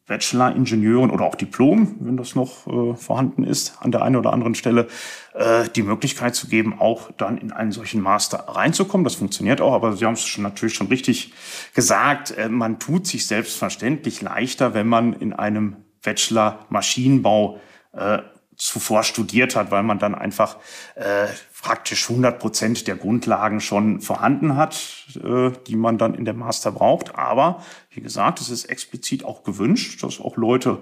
Bachelor-Ingenieuren 0.10 1.12
oder 1.12 1.24
auch 1.26 1.36
Diplom, 1.36 1.96
wenn 2.00 2.18
das 2.18 2.36
noch 2.36 2.68
äh, 2.68 2.96
vorhanden 2.96 3.44
ist, 3.44 3.78
an 3.80 3.92
der 3.92 4.02
einen 4.02 4.16
oder 4.16 4.34
anderen 4.34 4.56
Stelle, 4.56 4.88
äh, 5.34 5.70
die 5.76 5.84
Möglichkeit 5.84 6.36
zu 6.36 6.48
geben, 6.48 6.80
auch 6.80 7.12
dann 7.12 7.38
in 7.38 7.52
einen 7.52 7.72
solchen 7.72 8.02
Master 8.02 8.40
reinzukommen. 8.40 9.04
Das 9.04 9.16
funktioniert 9.16 9.62
auch, 9.62 9.74
aber 9.74 9.96
Sie 9.96 10.06
haben 10.06 10.16
es 10.16 10.26
schon, 10.26 10.44
natürlich 10.44 10.74
schon 10.74 10.88
richtig 10.88 11.32
gesagt, 11.76 12.36
äh, 12.38 12.50
man 12.50 12.80
tut 12.80 13.06
sich 13.06 13.28
selbstverständlich 13.28 14.22
leichter, 14.22 14.74
wenn 14.74 14.88
man 14.88 15.14
in 15.14 15.32
einem 15.32 15.78
Bachelor 16.04 16.66
Maschinenbau 16.70 17.60
äh, 17.94 18.20
zuvor 18.60 19.04
studiert 19.04 19.56
hat, 19.56 19.72
weil 19.72 19.84
man 19.84 20.00
dann 20.00 20.14
einfach 20.14 20.58
äh, 20.96 21.28
praktisch 21.62 22.10
100 22.10 22.40
Prozent 22.40 22.88
der 22.88 22.96
Grundlagen 22.96 23.62
schon 23.62 24.02
vorhanden 24.02 24.56
hat, 24.56 25.08
äh, 25.24 25.52
die 25.66 25.78
man 25.78 25.98
dann 25.98 26.14
in 26.14 26.26
der 26.26 26.34
Master 26.34 26.72
braucht. 26.72 27.16
Aber 27.16 27.64
wie 27.90 28.02
gesagt, 28.02 28.42
es 28.42 28.50
ist 28.50 28.66
explizit 28.66 29.24
auch 29.24 29.44
gewünscht, 29.44 30.04
dass 30.04 30.20
auch 30.20 30.36
Leute 30.36 30.78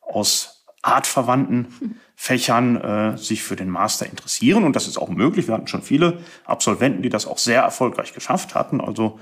aus 0.00 0.64
artverwandten 0.82 2.00
Fächern 2.16 2.76
äh, 2.76 3.18
sich 3.18 3.42
für 3.42 3.56
den 3.56 3.68
Master 3.68 4.06
interessieren. 4.06 4.64
Und 4.64 4.74
das 4.74 4.88
ist 4.88 4.96
auch 4.96 5.10
möglich. 5.10 5.46
Wir 5.46 5.54
hatten 5.54 5.66
schon 5.66 5.82
viele 5.82 6.20
Absolventen, 6.46 7.02
die 7.02 7.10
das 7.10 7.26
auch 7.26 7.38
sehr 7.38 7.62
erfolgreich 7.62 8.14
geschafft 8.14 8.54
hatten. 8.54 8.80
Also 8.80 9.20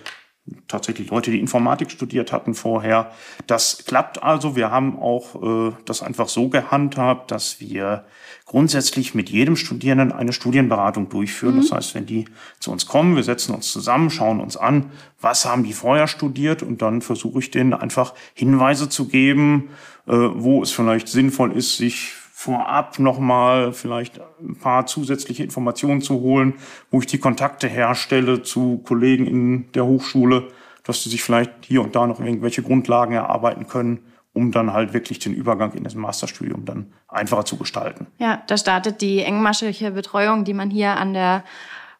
tatsächlich 0.68 1.10
Leute, 1.10 1.30
die 1.30 1.40
Informatik 1.40 1.90
studiert 1.90 2.32
hatten 2.32 2.54
vorher. 2.54 3.10
Das 3.46 3.84
klappt 3.86 4.22
also. 4.22 4.56
Wir 4.56 4.70
haben 4.70 4.98
auch 4.98 5.70
äh, 5.70 5.72
das 5.84 6.02
einfach 6.02 6.28
so 6.28 6.48
gehandhabt, 6.48 7.30
dass 7.30 7.60
wir 7.60 8.04
grundsätzlich 8.46 9.14
mit 9.14 9.30
jedem 9.30 9.56
Studierenden 9.56 10.12
eine 10.12 10.32
Studienberatung 10.32 11.08
durchführen. 11.08 11.56
Mhm. 11.56 11.60
Das 11.60 11.72
heißt, 11.72 11.94
wenn 11.94 12.06
die 12.06 12.24
zu 12.60 12.72
uns 12.72 12.86
kommen, 12.86 13.14
wir 13.14 13.22
setzen 13.22 13.54
uns 13.54 13.70
zusammen, 13.70 14.10
schauen 14.10 14.40
uns 14.40 14.56
an, 14.56 14.90
was 15.20 15.44
haben 15.44 15.64
die 15.64 15.72
vorher 15.72 16.08
studiert 16.08 16.62
und 16.62 16.80
dann 16.82 17.02
versuche 17.02 17.40
ich 17.40 17.50
denen 17.50 17.74
einfach 17.74 18.14
Hinweise 18.34 18.88
zu 18.88 19.08
geben, 19.08 19.70
äh, 20.06 20.12
wo 20.12 20.62
es 20.62 20.70
vielleicht 20.70 21.08
sinnvoll 21.08 21.52
ist, 21.52 21.76
sich 21.76 22.12
vorab 22.38 23.00
nochmal 23.00 23.72
vielleicht 23.72 24.20
ein 24.40 24.54
paar 24.54 24.86
zusätzliche 24.86 25.42
Informationen 25.42 26.00
zu 26.00 26.20
holen, 26.20 26.54
wo 26.88 27.00
ich 27.00 27.06
die 27.06 27.18
Kontakte 27.18 27.66
herstelle 27.66 28.44
zu 28.44 28.78
Kollegen 28.86 29.26
in 29.26 29.72
der 29.72 29.84
Hochschule, 29.84 30.46
dass 30.84 31.02
sie 31.02 31.10
sich 31.10 31.24
vielleicht 31.24 31.50
hier 31.62 31.82
und 31.82 31.96
da 31.96 32.06
noch 32.06 32.20
irgendwelche 32.20 32.62
Grundlagen 32.62 33.14
erarbeiten 33.14 33.66
können, 33.66 33.98
um 34.34 34.52
dann 34.52 34.72
halt 34.72 34.92
wirklich 34.92 35.18
den 35.18 35.34
Übergang 35.34 35.72
in 35.72 35.82
das 35.82 35.96
Masterstudium 35.96 36.64
dann 36.64 36.92
einfacher 37.08 37.44
zu 37.44 37.56
gestalten. 37.56 38.06
Ja, 38.18 38.40
da 38.46 38.56
startet 38.56 39.00
die 39.00 39.22
engmaschige 39.22 39.90
Betreuung, 39.90 40.44
die 40.44 40.54
man 40.54 40.70
hier 40.70 40.96
an 40.96 41.14
der 41.14 41.42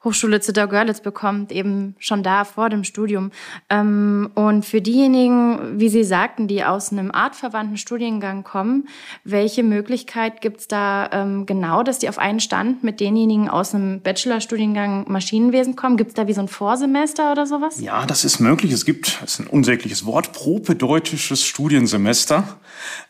Hochschule 0.05 0.41
Zittau-Görlitz 0.41 1.01
bekommt, 1.01 1.51
eben 1.51 1.97
schon 1.99 2.23
da 2.23 2.45
vor 2.45 2.71
dem 2.71 2.85
Studium. 2.85 3.33
Ähm, 3.69 4.31
und 4.35 4.65
für 4.65 4.81
diejenigen, 4.81 5.81
wie 5.81 5.89
Sie 5.89 6.05
sagten, 6.05 6.47
die 6.47 6.63
aus 6.65 6.93
einem 6.93 7.11
artverwandten 7.11 7.77
Studiengang 7.77 8.45
kommen, 8.45 8.89
welche 9.25 9.65
Möglichkeit 9.65 10.41
gibt 10.41 10.61
es 10.61 10.69
da 10.69 11.11
ähm, 11.13 11.47
genau, 11.47 11.83
dass 11.83 11.99
die 11.99 12.09
auf 12.09 12.19
einen 12.19 12.39
Stand 12.39 12.85
mit 12.85 13.01
denjenigen 13.01 13.49
aus 13.49 13.75
einem 13.75 14.01
Bachelorstudiengang 14.01 15.11
Maschinenwesen 15.11 15.75
kommen? 15.75 15.97
Gibt 15.97 16.11
es 16.11 16.15
da 16.15 16.29
wie 16.29 16.33
so 16.33 16.43
ein 16.43 16.49
Vorsemester 16.49 17.33
oder 17.33 17.47
sowas? 17.47 17.81
Ja, 17.81 18.07
das 18.07 18.25
ist 18.25 18.39
möglich. 18.39 18.71
Es 18.71 18.85
gibt, 18.85 19.21
das 19.21 19.33
ist 19.33 19.41
ein 19.41 19.47
unsägliches 19.49 20.07
Wort, 20.07 20.33
propedeutisches 20.33 21.45
Studiensemester. 21.45 22.45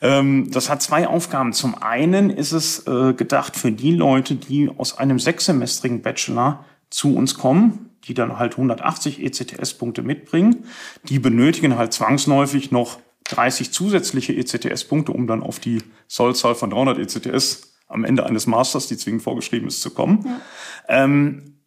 Ähm, 0.00 0.50
das 0.50 0.70
hat 0.70 0.80
zwei 0.80 1.06
Aufgaben. 1.06 1.52
Zum 1.52 1.74
einen 1.82 2.30
ist 2.30 2.52
es 2.52 2.86
äh, 2.86 3.12
gedacht 3.12 3.56
für 3.56 3.72
die 3.72 3.92
Leute, 3.92 4.36
die 4.36 4.70
aus 4.74 4.96
einem 4.96 5.18
sechssemestrigen 5.18 6.00
Bachelor 6.00 6.64
zu 6.90 7.14
uns 7.14 7.34
kommen, 7.34 7.90
die 8.04 8.14
dann 8.14 8.38
halt 8.38 8.52
180 8.52 9.22
ECTS-Punkte 9.22 10.02
mitbringen. 10.02 10.64
Die 11.04 11.18
benötigen 11.18 11.76
halt 11.76 11.92
zwangsläufig 11.92 12.70
noch 12.70 12.98
30 13.24 13.72
zusätzliche 13.72 14.32
ECTS-Punkte, 14.34 15.12
um 15.12 15.26
dann 15.26 15.42
auf 15.42 15.58
die 15.58 15.82
Sollzahl 16.06 16.54
von 16.54 16.70
300 16.70 16.98
ECTS 16.98 17.74
am 17.86 18.04
Ende 18.04 18.24
eines 18.24 18.46
Masters, 18.46 18.86
die 18.86 18.96
zwingend 18.96 19.22
vorgeschrieben 19.22 19.68
ist, 19.68 19.80
zu 19.80 19.90
kommen. 19.90 20.24
Ja. 20.24 21.04
Ähm, 21.04 21.57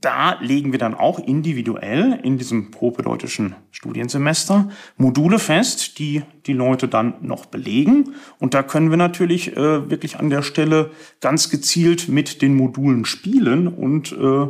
da 0.00 0.38
legen 0.40 0.72
wir 0.72 0.78
dann 0.78 0.94
auch 0.94 1.18
individuell 1.18 2.18
in 2.22 2.38
diesem 2.38 2.70
propedeutischen 2.70 3.54
Studiensemester 3.70 4.68
Module 4.96 5.38
fest, 5.38 5.98
die 5.98 6.22
die 6.46 6.52
Leute 6.52 6.88
dann 6.88 7.14
noch 7.20 7.46
belegen. 7.46 8.14
Und 8.38 8.54
da 8.54 8.62
können 8.62 8.90
wir 8.90 8.96
natürlich 8.96 9.56
äh, 9.56 9.90
wirklich 9.90 10.18
an 10.18 10.30
der 10.30 10.42
Stelle 10.42 10.90
ganz 11.20 11.50
gezielt 11.50 12.08
mit 12.08 12.42
den 12.42 12.56
Modulen 12.56 13.04
spielen 13.04 13.68
und 13.68 14.12
äh, 14.12 14.46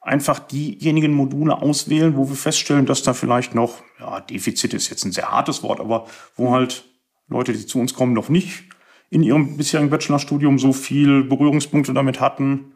einfach 0.00 0.38
diejenigen 0.38 1.12
Module 1.12 1.60
auswählen, 1.60 2.16
wo 2.16 2.28
wir 2.28 2.36
feststellen, 2.36 2.86
dass 2.86 3.02
da 3.02 3.12
vielleicht 3.12 3.54
noch, 3.54 3.82
ja, 4.00 4.20
Defizit 4.20 4.72
ist 4.72 4.88
jetzt 4.88 5.04
ein 5.04 5.12
sehr 5.12 5.30
hartes 5.30 5.62
Wort, 5.62 5.80
aber 5.80 6.06
wo 6.34 6.52
halt 6.52 6.84
Leute, 7.28 7.52
die 7.52 7.66
zu 7.66 7.78
uns 7.78 7.92
kommen, 7.94 8.14
noch 8.14 8.30
nicht 8.30 8.64
in 9.10 9.22
ihrem 9.22 9.56
bisherigen 9.56 9.90
Bachelorstudium 9.90 10.58
so 10.58 10.72
viel 10.72 11.24
Berührungspunkte 11.24 11.92
damit 11.92 12.20
hatten 12.20 12.72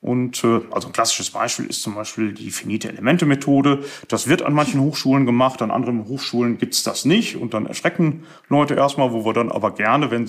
und 0.00 0.44
äh, 0.44 0.60
also 0.70 0.88
ein 0.88 0.92
klassisches 0.92 1.30
Beispiel 1.30 1.66
ist 1.66 1.82
zum 1.82 1.94
Beispiel 1.94 2.32
die 2.32 2.50
finite 2.50 2.88
Elemente-Methode. 2.88 3.82
Das 4.08 4.28
wird 4.28 4.42
an 4.42 4.52
manchen 4.52 4.80
Hochschulen 4.80 5.26
gemacht, 5.26 5.62
an 5.62 5.70
anderen 5.70 6.06
Hochschulen 6.06 6.58
gibt's 6.58 6.82
das 6.82 7.04
nicht. 7.04 7.36
Und 7.36 7.54
dann 7.54 7.66
erschrecken 7.66 8.24
Leute 8.48 8.74
erstmal, 8.74 9.12
wo 9.12 9.24
wir 9.24 9.32
dann 9.32 9.50
aber 9.50 9.72
gerne, 9.72 10.10
wenn, 10.10 10.28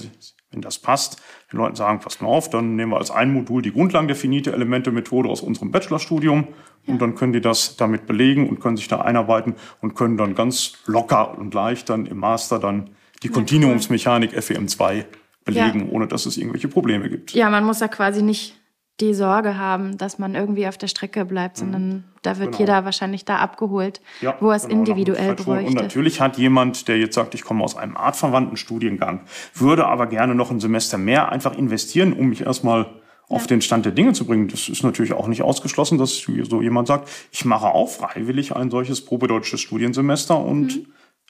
wenn 0.52 0.62
das 0.62 0.80
passt, 0.80 1.22
den 1.52 1.58
Leuten 1.58 1.76
sagen, 1.76 2.00
passt 2.00 2.22
mal 2.22 2.30
auf, 2.30 2.50
dann 2.50 2.76
nehmen 2.76 2.92
wir 2.92 2.98
als 2.98 3.12
ein 3.12 3.32
Modul 3.32 3.62
die 3.62 3.74
Grundlagen 3.74 4.08
der 4.08 4.16
finite 4.16 4.54
Elemente-Methode 4.54 5.30
aus 5.30 5.42
unserem 5.42 5.72
Bachelorstudium. 5.72 6.48
Und 6.88 7.02
dann 7.02 7.16
können 7.16 7.34
die 7.34 7.42
das 7.42 7.76
damit 7.76 8.08
belegen 8.08 8.48
und 8.48 8.62
können 8.62 8.78
sich 8.78 8.88
da 8.88 9.02
einarbeiten 9.02 9.56
und 9.82 9.96
können 9.96 10.16
dann 10.16 10.34
ganz 10.34 10.78
locker 10.86 11.38
und 11.38 11.54
leicht 11.54 11.90
dann 11.90 12.06
im 12.06 12.18
Master 12.18 12.60
dann 12.60 12.92
die 13.24 13.30
Kontinuumsmechanik 13.30 14.32
FEM2 14.32 15.04
belegen, 15.44 15.88
ja. 15.88 15.92
ohne 15.92 16.08
dass 16.08 16.26
es 16.26 16.38
irgendwelche 16.38 16.68
Probleme 16.68 17.10
gibt. 17.10 17.34
Ja, 17.34 17.50
man 17.50 17.66
muss 17.66 17.80
ja 17.82 17.90
quasi 17.90 18.22
nicht 18.22 18.56
die 19.00 19.13
Sorge 19.13 19.58
haben, 19.58 19.98
dass 19.98 20.18
man 20.18 20.34
irgendwie 20.34 20.68
auf 20.68 20.77
der 20.77 20.88
Strecke 20.88 21.24
bleibt, 21.25 21.58
mhm. 21.58 21.62
sondern 21.62 22.04
da 22.24 22.39
wird 22.39 22.50
genau. 22.50 22.60
jeder 22.60 22.86
wahrscheinlich 22.86 23.25
da 23.25 23.38
abgeholt, 23.38 24.01
ja, 24.22 24.36
wo 24.39 24.50
er 24.50 24.56
es 24.56 24.68
genau, 24.68 24.80
individuell 24.80 25.36
bräuchte. 25.36 25.68
Und 25.68 25.75
natürlich 25.75 26.20
hat 26.20 26.38
jemand, 26.38 26.88
der 26.88 26.98
jetzt 26.98 27.16
sagt, 27.16 27.36
ich 27.36 27.44
komme 27.44 27.63
aus 27.63 27.77
einem 27.77 27.96
artverwandten 27.96 28.58
Studiengang, 28.58 29.22
würde 29.54 29.86
aber 29.86 30.08
gerne 30.08 30.34
noch 30.34 30.50
ein 30.50 30.60
Semester 30.60 30.98
mehr 30.98 31.32
einfach 31.32 31.56
investieren, 31.56 32.13
um 32.13 32.30
mich 32.30 32.42
erstmal 32.42 32.88
auf 33.30 33.42
ja. 33.42 33.48
den 33.48 33.62
Stand 33.62 33.86
der 33.86 33.92
Dinge 33.92 34.13
zu 34.13 34.25
bringen. 34.25 34.48
Das 34.48 34.70
ist 34.70 34.84
natürlich 34.84 35.13
auch 35.13 35.27
nicht 35.27 35.42
ausgeschlossen, 35.42 35.98
dass 35.98 36.27
so 36.50 36.62
jemand 36.62 36.88
sagt, 36.88 37.10
ich 37.32 37.46
mache 37.46 37.68
auch 37.68 37.89
freiwillig 37.89 38.56
ein 38.56 38.72
solches 38.72 39.04
probedeutsches 39.04 39.62
Studiensemester 39.62 40.39
und 40.39 40.77
mhm. 40.77 40.88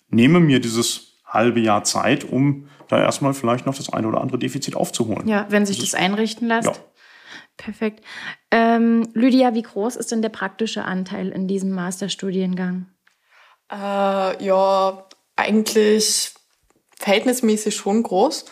nehme 0.10 0.40
mir 0.40 0.60
dieses 0.60 1.16
halbe 1.26 1.60
Jahr 1.60 1.84
Zeit, 1.84 2.24
um 2.24 2.68
da 2.88 3.00
erstmal 3.00 3.34
vielleicht 3.34 3.66
noch 3.66 3.76
das 3.76 3.92
eine 3.92 4.08
oder 4.08 4.22
andere 4.22 4.40
Defizit 4.40 4.76
aufzuholen. 4.76 5.28
Ja, 5.28 5.48
wenn 5.50 5.66
sich 5.66 5.80
das, 5.80 5.92
das 5.92 6.00
einrichten 6.00 6.48
lässt. 6.48 6.68
Ja. 6.68 6.74
Perfekt. 7.58 8.04
Ähm, 8.52 9.10
Lydia, 9.14 9.54
wie 9.56 9.64
groß 9.64 9.96
ist 9.96 10.12
denn 10.12 10.22
der 10.22 10.30
praktische 10.30 10.86
Anteil 10.86 11.30
in 11.30 11.48
diesem 11.48 11.72
Masterstudiengang? 11.72 12.86
Äh, 13.72 14.44
ja, 14.44 15.06
eigentlich 15.36 16.34
verhältnismäßig 16.98 17.76
schon 17.76 18.04
groß. 18.04 18.46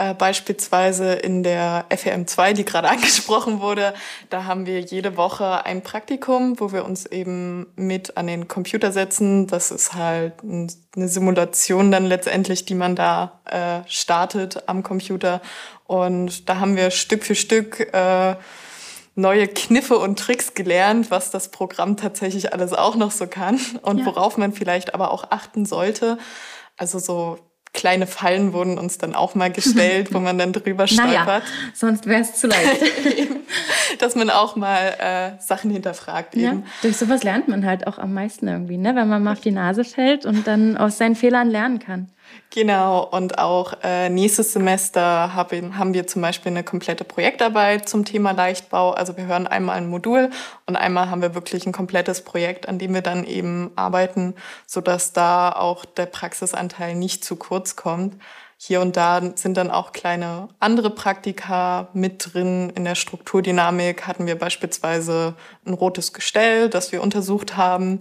Äh, 0.00 0.14
beispielsweise 0.14 1.12
in 1.12 1.42
der 1.42 1.84
FEM 1.94 2.26
2, 2.26 2.54
die 2.54 2.64
gerade 2.64 2.88
angesprochen 2.88 3.60
wurde, 3.60 3.92
da 4.30 4.44
haben 4.44 4.64
wir 4.64 4.80
jede 4.80 5.18
Woche 5.18 5.66
ein 5.66 5.82
Praktikum, 5.82 6.58
wo 6.58 6.72
wir 6.72 6.86
uns 6.86 7.04
eben 7.04 7.66
mit 7.76 8.16
an 8.16 8.26
den 8.26 8.48
Computer 8.48 8.92
setzen. 8.92 9.46
Das 9.46 9.70
ist 9.70 9.92
halt 9.92 10.32
eine 10.42 11.08
Simulation 11.08 11.90
dann 11.90 12.06
letztendlich, 12.06 12.64
die 12.64 12.76
man 12.76 12.96
da 12.96 13.42
äh, 13.44 13.86
startet 13.90 14.70
am 14.70 14.82
Computer. 14.82 15.42
Und 15.84 16.48
da 16.48 16.60
haben 16.60 16.76
wir 16.76 16.90
Stück 16.90 17.22
für 17.22 17.34
Stück 17.34 17.92
äh, 17.92 18.36
neue 19.16 19.48
Kniffe 19.48 19.98
und 19.98 20.18
Tricks 20.18 20.54
gelernt, 20.54 21.10
was 21.10 21.30
das 21.30 21.50
Programm 21.50 21.98
tatsächlich 21.98 22.54
alles 22.54 22.72
auch 22.72 22.96
noch 22.96 23.10
so 23.10 23.26
kann 23.26 23.60
und 23.82 23.98
ja. 23.98 24.06
worauf 24.06 24.38
man 24.38 24.54
vielleicht 24.54 24.94
aber 24.94 25.10
auch 25.10 25.24
achten 25.30 25.66
sollte. 25.66 26.16
Also 26.78 26.98
so 26.98 27.36
kleine 27.72 28.06
Fallen 28.06 28.52
wurden 28.52 28.78
uns 28.78 28.98
dann 28.98 29.14
auch 29.14 29.34
mal 29.34 29.50
gestellt, 29.50 30.12
wo 30.12 30.18
man 30.18 30.38
dann 30.38 30.52
drüber 30.52 30.86
stolpert. 30.88 31.26
Naja, 31.26 31.42
sonst 31.74 32.06
wäre 32.06 32.22
es 32.22 32.34
zu 32.34 32.46
leicht. 32.46 32.82
Dass 33.98 34.14
man 34.14 34.30
auch 34.30 34.56
mal 34.56 34.94
äh, 34.98 35.42
Sachen 35.42 35.70
hinterfragt 35.70 36.34
eben. 36.34 36.42
Ja, 36.44 36.62
durch 36.82 36.96
sowas 36.96 37.22
lernt 37.22 37.48
man 37.48 37.64
halt 37.64 37.86
auch 37.86 37.98
am 37.98 38.12
meisten 38.14 38.48
irgendwie, 38.48 38.76
ne? 38.76 38.94
wenn 38.94 39.08
man 39.08 39.22
mal 39.22 39.32
auf 39.32 39.40
die 39.40 39.50
Nase 39.50 39.84
fällt 39.84 40.26
und 40.26 40.46
dann 40.46 40.76
aus 40.76 40.98
seinen 40.98 41.16
Fehlern 41.16 41.48
lernen 41.48 41.78
kann. 41.78 42.08
Genau, 42.52 43.04
und 43.04 43.38
auch 43.38 43.74
äh, 43.84 44.08
nächstes 44.08 44.52
Semester 44.52 45.34
hab, 45.34 45.52
haben 45.52 45.94
wir 45.94 46.08
zum 46.08 46.20
Beispiel 46.20 46.50
eine 46.50 46.64
komplette 46.64 47.04
Projektarbeit 47.04 47.88
zum 47.88 48.04
Thema 48.04 48.32
Leichtbau. 48.32 48.90
Also 48.90 49.16
wir 49.16 49.26
hören 49.26 49.46
einmal 49.46 49.76
ein 49.76 49.88
Modul 49.88 50.30
und 50.66 50.74
einmal 50.74 51.10
haben 51.10 51.22
wir 51.22 51.36
wirklich 51.36 51.64
ein 51.66 51.72
komplettes 51.72 52.24
Projekt, 52.24 52.68
an 52.68 52.80
dem 52.80 52.92
wir 52.92 53.02
dann 53.02 53.24
eben 53.24 53.70
arbeiten, 53.76 54.34
sodass 54.66 55.12
da 55.12 55.52
auch 55.52 55.84
der 55.84 56.06
Praxisanteil 56.06 56.96
nicht 56.96 57.24
zu 57.24 57.36
kurz 57.36 57.76
kommt 57.76 58.16
hier 58.62 58.82
und 58.82 58.98
da 58.98 59.22
sind 59.36 59.56
dann 59.56 59.70
auch 59.70 59.92
kleine 59.92 60.50
andere 60.58 60.90
Praktika 60.90 61.88
mit 61.94 62.34
drin. 62.34 62.68
In 62.76 62.84
der 62.84 62.94
Strukturdynamik 62.94 64.06
hatten 64.06 64.26
wir 64.26 64.38
beispielsweise 64.38 65.34
ein 65.64 65.72
rotes 65.72 66.12
Gestell, 66.12 66.68
das 66.68 66.92
wir 66.92 67.00
untersucht 67.00 67.56
haben, 67.56 68.00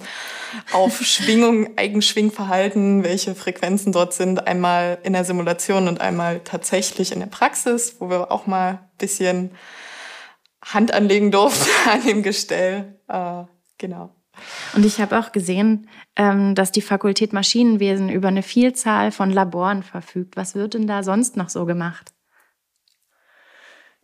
auf 0.73 0.99
Schwingung, 1.01 1.77
Eigenschwingverhalten, 1.77 3.05
welche 3.05 3.35
Frequenzen 3.35 3.93
dort 3.93 4.13
sind, 4.13 4.47
einmal 4.47 4.97
in 5.03 5.13
der 5.13 5.23
Simulation 5.23 5.87
und 5.87 6.01
einmal 6.01 6.41
tatsächlich 6.41 7.13
in 7.13 7.21
der 7.21 7.27
Praxis, 7.27 7.95
wo 7.99 8.09
wir 8.09 8.29
auch 8.29 8.45
mal 8.45 8.71
ein 8.71 8.79
bisschen 8.97 9.51
Hand 10.61 10.93
anlegen 10.93 11.31
durften 11.31 11.69
an 11.89 12.05
dem 12.05 12.21
Gestell. 12.21 12.99
Äh, 13.07 13.43
genau. 13.77 14.13
Und 14.74 14.86
ich 14.86 15.00
habe 15.00 15.19
auch 15.19 15.31
gesehen, 15.31 15.88
ähm, 16.15 16.55
dass 16.55 16.72
die 16.72 16.81
Fakultät 16.81 17.34
Maschinenwesen 17.34 18.10
über 18.10 18.27
eine 18.27 18.43
Vielzahl 18.43 19.12
von 19.12 19.31
Laboren 19.31 19.84
verfügt. 19.84 20.38
Was 20.38 20.55
wird 20.55 20.74
denn 20.74 20.88
da 20.88 21.03
sonst 21.03 21.38
noch 21.38 21.50
so 21.50 21.65
gemacht? 21.65 22.13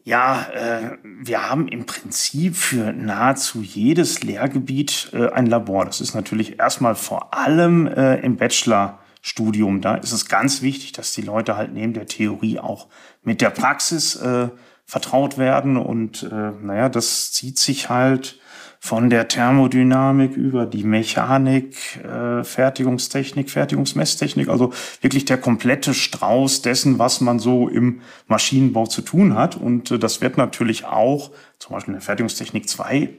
Ja, 0.07 0.45
äh, 0.53 0.97
wir 1.03 1.49
haben 1.49 1.67
im 1.67 1.87
Prinzip 1.87 2.55
für 2.55 2.93
nahezu 2.93 3.63
jedes 3.63 4.21
Lehrgebiet 4.21 5.09
äh, 5.13 5.31
ein 5.31 5.47
Labor. 5.47 5.83
Das 5.83 5.99
ist 5.99 6.13
natürlich 6.13 6.59
erstmal 6.59 6.93
vor 6.93 7.33
allem 7.33 7.87
äh, 7.87 8.17
im 8.17 8.35
Bachelorstudium. 8.35 9.81
Da 9.81 9.95
ist 9.95 10.11
es 10.11 10.27
ganz 10.27 10.61
wichtig, 10.61 10.91
dass 10.91 11.13
die 11.13 11.23
Leute 11.23 11.57
halt 11.57 11.73
neben 11.73 11.93
der 11.93 12.05
Theorie 12.05 12.59
auch 12.59 12.87
mit 13.23 13.41
der 13.41 13.49
Praxis 13.49 14.15
äh, 14.15 14.49
vertraut 14.85 15.39
werden. 15.39 15.75
Und 15.75 16.21
äh, 16.21 16.51
naja, 16.61 16.87
das 16.87 17.31
zieht 17.31 17.57
sich 17.57 17.89
halt 17.89 18.39
von 18.79 19.09
der 19.09 19.27
Thermodynamik 19.27 20.35
über 20.35 20.65
die 20.65 20.83
Mechanik, 20.83 22.03
äh, 22.03 22.43
Fertigungstechnik, 22.43 23.49
Fertigungsmesstechnik, 23.49 24.49
also 24.49 24.73
wirklich 25.01 25.25
der 25.25 25.37
komplette 25.37 25.93
Strauß 25.93 26.61
dessen, 26.61 26.99
was 26.99 27.21
man 27.21 27.39
so 27.39 27.67
im 27.67 28.01
Maschinenbau 28.27 28.85
zu 28.85 29.01
tun 29.01 29.35
hat. 29.35 29.55
Und 29.55 29.91
äh, 29.91 29.99
das 29.99 30.21
wird 30.21 30.37
natürlich 30.37 30.85
auch 30.85 31.31
zum 31.59 31.73
Beispiel 31.73 31.93
in 31.93 31.99
der 31.99 32.05
Fertigungstechnik 32.05 32.69
2 32.69 33.09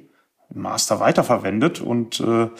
im 0.55 0.63
Master 0.63 1.01
weiterverwendet 1.01 1.81
und 1.81 2.21
äh, 2.21 2.25
wir 2.25 2.51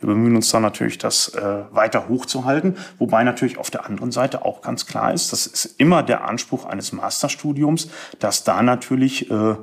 bemühen 0.00 0.36
uns 0.36 0.50
dann 0.50 0.62
natürlich, 0.62 0.98
das 0.98 1.28
äh, 1.34 1.64
weiter 1.70 2.08
hochzuhalten, 2.08 2.76
wobei 2.98 3.22
natürlich 3.22 3.58
auf 3.58 3.70
der 3.70 3.86
anderen 3.86 4.10
Seite 4.10 4.44
auch 4.44 4.62
ganz 4.62 4.86
klar 4.86 5.12
ist, 5.14 5.32
das 5.32 5.46
ist 5.46 5.64
immer 5.78 6.02
der 6.02 6.24
Anspruch 6.24 6.64
eines 6.64 6.92
Masterstudiums, 6.92 7.88
dass 8.18 8.44
da 8.44 8.62
natürlich 8.62 9.30
äh, 9.30 9.54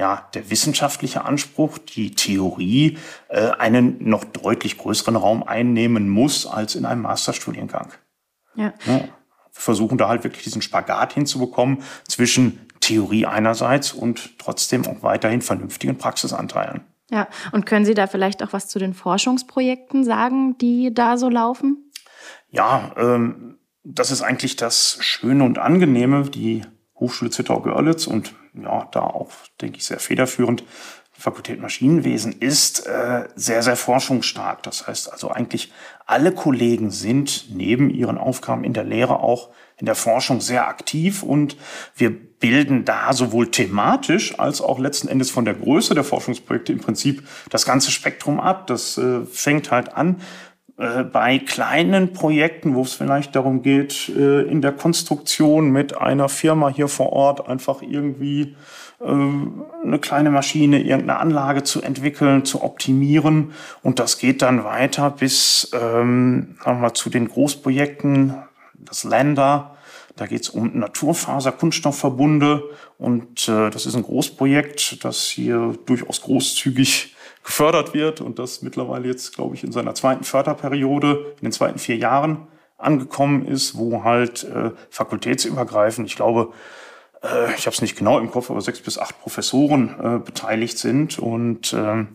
ja, 0.00 0.26
der 0.32 0.48
wissenschaftliche 0.48 1.26
Anspruch, 1.26 1.76
die 1.76 2.14
Theorie, 2.14 2.96
äh, 3.28 3.50
einen 3.50 4.02
noch 4.08 4.24
deutlich 4.24 4.78
größeren 4.78 5.14
Raum 5.14 5.42
einnehmen 5.42 6.08
muss 6.08 6.46
als 6.46 6.74
in 6.74 6.86
einem 6.86 7.02
Masterstudiengang. 7.02 7.92
Ja. 8.54 8.72
ja. 8.86 9.00
Wir 9.00 9.10
versuchen 9.50 9.98
da 9.98 10.08
halt 10.08 10.24
wirklich 10.24 10.42
diesen 10.42 10.62
Spagat 10.62 11.12
hinzubekommen 11.12 11.82
zwischen 12.08 12.66
Theorie 12.80 13.26
einerseits 13.26 13.92
und 13.92 14.38
trotzdem 14.38 14.86
auch 14.86 15.02
weiterhin 15.02 15.42
vernünftigen 15.42 15.98
Praxisanteilen. 15.98 16.80
Ja, 17.10 17.28
und 17.52 17.66
können 17.66 17.84
Sie 17.84 17.92
da 17.92 18.06
vielleicht 18.06 18.42
auch 18.42 18.54
was 18.54 18.68
zu 18.68 18.78
den 18.78 18.94
Forschungsprojekten 18.94 20.02
sagen, 20.02 20.56
die 20.56 20.94
da 20.94 21.18
so 21.18 21.28
laufen? 21.28 21.92
Ja, 22.48 22.92
ähm, 22.96 23.58
das 23.84 24.10
ist 24.10 24.22
eigentlich 24.22 24.56
das 24.56 24.96
Schöne 25.00 25.44
und 25.44 25.58
Angenehme. 25.58 26.22
Die 26.30 26.62
Hochschule 26.94 27.30
Zittau-Görlitz 27.30 28.06
und 28.06 28.34
ja, 28.54 28.88
da 28.92 29.00
auch, 29.00 29.30
denke 29.60 29.78
ich, 29.78 29.84
sehr 29.84 30.00
federführend. 30.00 30.64
Fakultät 31.12 31.60
Maschinenwesen 31.60 32.32
ist 32.32 32.86
äh, 32.86 33.28
sehr, 33.34 33.62
sehr 33.62 33.76
forschungsstark. 33.76 34.62
Das 34.62 34.86
heißt 34.86 35.12
also 35.12 35.30
eigentlich 35.30 35.70
alle 36.06 36.32
Kollegen 36.32 36.90
sind 36.90 37.46
neben 37.50 37.90
ihren 37.90 38.16
Aufgaben 38.16 38.64
in 38.64 38.72
der 38.72 38.84
Lehre 38.84 39.20
auch 39.20 39.50
in 39.76 39.86
der 39.86 39.94
Forschung 39.94 40.40
sehr 40.40 40.68
aktiv 40.68 41.22
und 41.22 41.56
wir 41.94 42.10
bilden 42.10 42.84
da 42.84 43.12
sowohl 43.12 43.50
thematisch 43.50 44.38
als 44.38 44.60
auch 44.60 44.78
letzten 44.78 45.08
Endes 45.08 45.30
von 45.30 45.44
der 45.44 45.54
Größe 45.54 45.94
der 45.94 46.04
Forschungsprojekte 46.04 46.72
im 46.72 46.80
Prinzip 46.80 47.26
das 47.50 47.66
ganze 47.66 47.90
Spektrum 47.90 48.40
ab. 48.40 48.66
Das 48.66 48.96
äh, 48.98 49.24
fängt 49.26 49.70
halt 49.70 49.94
an 49.94 50.20
bei 51.12 51.38
kleinen 51.38 52.14
Projekten, 52.14 52.74
wo 52.74 52.82
es 52.82 52.94
vielleicht 52.94 53.36
darum 53.36 53.60
geht, 53.60 54.08
äh, 54.08 54.42
in 54.42 54.62
der 54.62 54.72
Konstruktion 54.72 55.70
mit 55.70 55.98
einer 55.98 56.30
Firma 56.30 56.70
hier 56.70 56.88
vor 56.88 57.12
Ort 57.12 57.46
einfach 57.48 57.82
irgendwie 57.82 58.56
äh, 59.00 59.04
eine 59.04 59.98
kleine 60.00 60.30
Maschine, 60.30 60.78
irgendeine 60.78 61.18
Anlage 61.18 61.64
zu 61.64 61.82
entwickeln, 61.82 62.46
zu 62.46 62.62
optimieren. 62.62 63.52
Und 63.82 63.98
das 63.98 64.16
geht 64.16 64.40
dann 64.40 64.64
weiter 64.64 65.10
bis 65.10 65.70
ähm, 65.74 66.56
sagen 66.64 66.78
wir 66.78 66.82
mal, 66.88 66.94
zu 66.94 67.10
den 67.10 67.28
Großprojekten, 67.28 68.34
das 68.74 69.04
Länder. 69.04 69.76
Da 70.16 70.26
geht 70.26 70.42
es 70.42 70.48
um 70.48 70.78
Naturfaser-Kunststoffverbunde 70.78 72.62
und 72.96 73.48
äh, 73.48 73.68
das 73.68 73.84
ist 73.84 73.96
ein 73.96 74.02
Großprojekt, 74.02 75.04
das 75.04 75.24
hier 75.24 75.74
durchaus 75.84 76.22
großzügig 76.22 77.14
gefördert 77.44 77.94
wird 77.94 78.20
und 78.20 78.38
das 78.38 78.62
mittlerweile 78.62 79.08
jetzt, 79.08 79.34
glaube 79.34 79.54
ich, 79.54 79.64
in 79.64 79.72
seiner 79.72 79.94
zweiten 79.94 80.24
Förderperiode, 80.24 81.34
in 81.38 81.46
den 81.46 81.52
zweiten 81.52 81.78
vier 81.78 81.96
Jahren 81.96 82.48
angekommen 82.76 83.46
ist, 83.46 83.76
wo 83.76 84.04
halt 84.04 84.44
äh, 84.44 84.70
fakultätsübergreifend, 84.90 86.06
ich 86.06 86.16
glaube, 86.16 86.52
äh, 87.22 87.54
ich 87.54 87.66
habe 87.66 87.74
es 87.74 87.82
nicht 87.82 87.96
genau 87.96 88.18
im 88.18 88.30
Kopf, 88.30 88.50
aber 88.50 88.60
sechs 88.60 88.80
bis 88.80 88.98
acht 88.98 89.20
Professoren 89.20 89.94
äh, 90.02 90.18
beteiligt 90.18 90.78
sind 90.78 91.18
und 91.18 91.72
äh, 91.72 92.06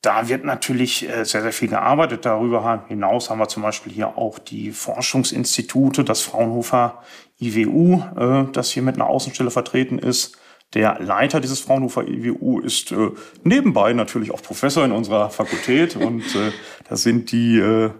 da 0.00 0.28
wird 0.28 0.44
natürlich 0.44 1.08
äh, 1.08 1.24
sehr, 1.24 1.42
sehr 1.42 1.52
viel 1.52 1.68
gearbeitet. 1.68 2.24
Darüber 2.24 2.84
hinaus 2.86 3.30
haben 3.30 3.38
wir 3.38 3.48
zum 3.48 3.64
Beispiel 3.64 3.92
hier 3.92 4.16
auch 4.16 4.38
die 4.38 4.70
Forschungsinstitute, 4.70 6.04
das 6.04 6.20
Fraunhofer 6.20 7.02
IWU, 7.40 8.02
äh, 8.16 8.52
das 8.52 8.70
hier 8.70 8.82
mit 8.82 8.94
einer 8.94 9.08
Außenstelle 9.08 9.50
vertreten 9.50 9.98
ist, 9.98 10.38
der 10.74 10.98
Leiter 11.00 11.40
dieses 11.40 11.60
Fraunhofer 11.60 12.06
IWU 12.06 12.60
ist 12.60 12.92
äh, 12.92 13.10
nebenbei 13.42 13.92
natürlich 13.92 14.32
auch 14.32 14.42
Professor 14.42 14.84
in 14.84 14.92
unserer 14.92 15.30
Fakultät 15.30 15.96
und 15.96 16.22
äh, 16.34 16.52
da 16.88 16.96
sind 16.96 17.32
die 17.32 17.58
äh, 17.58 17.90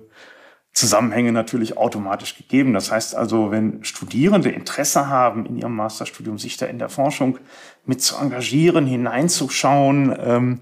Zusammenhänge 0.73 1.33
natürlich 1.33 1.77
automatisch 1.77 2.37
gegeben. 2.37 2.73
Das 2.73 2.93
heißt 2.93 3.17
also, 3.17 3.51
wenn 3.51 3.83
Studierende 3.83 4.51
Interesse 4.51 5.09
haben, 5.09 5.45
in 5.47 5.57
ihrem 5.57 5.75
Masterstudium 5.75 6.39
sich 6.39 6.57
da 6.57 6.67
in 6.67 6.79
der 6.79 6.89
Forschung 6.89 7.39
mit 7.85 8.01
zu 8.01 8.17
engagieren, 8.17 8.87
hineinzuschauen, 8.87 10.17
ähm, 10.21 10.61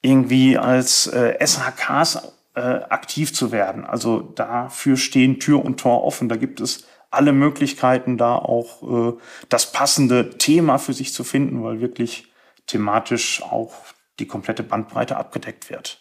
irgendwie 0.00 0.56
als 0.56 1.08
äh, 1.08 1.36
SHKs 1.44 2.32
äh, 2.54 2.60
aktiv 2.60 3.34
zu 3.34 3.52
werden. 3.52 3.84
Also 3.84 4.20
dafür 4.20 4.96
stehen 4.96 5.40
Tür 5.40 5.64
und 5.64 5.78
Tor 5.78 6.04
offen. 6.04 6.28
Da 6.28 6.36
gibt 6.36 6.60
es 6.60 6.86
alle 7.14 7.32
Möglichkeiten, 7.32 8.18
da 8.18 8.36
auch 8.36 9.14
äh, 9.14 9.18
das 9.48 9.72
passende 9.72 10.36
Thema 10.38 10.78
für 10.78 10.92
sich 10.92 11.12
zu 11.12 11.24
finden, 11.24 11.62
weil 11.62 11.80
wirklich 11.80 12.32
thematisch 12.66 13.42
auch 13.42 13.74
die 14.18 14.26
komplette 14.26 14.62
Bandbreite 14.62 15.16
abgedeckt 15.16 15.70
wird. 15.70 16.00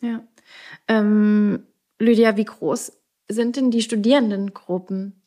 Ja. 0.00 0.22
Ähm, 0.88 1.66
Lydia, 1.98 2.36
wie 2.36 2.44
groß 2.44 2.92
sind 3.28 3.56
denn 3.56 3.70
die 3.70 3.82
Studierendengruppen? 3.82 5.22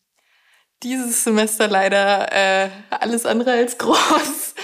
Dieses 0.83 1.25
Semester 1.25 1.67
leider 1.67 2.31
äh, 2.31 2.69
alles 2.89 3.25
andere 3.25 3.51
als 3.51 3.77
groß. 3.77 4.55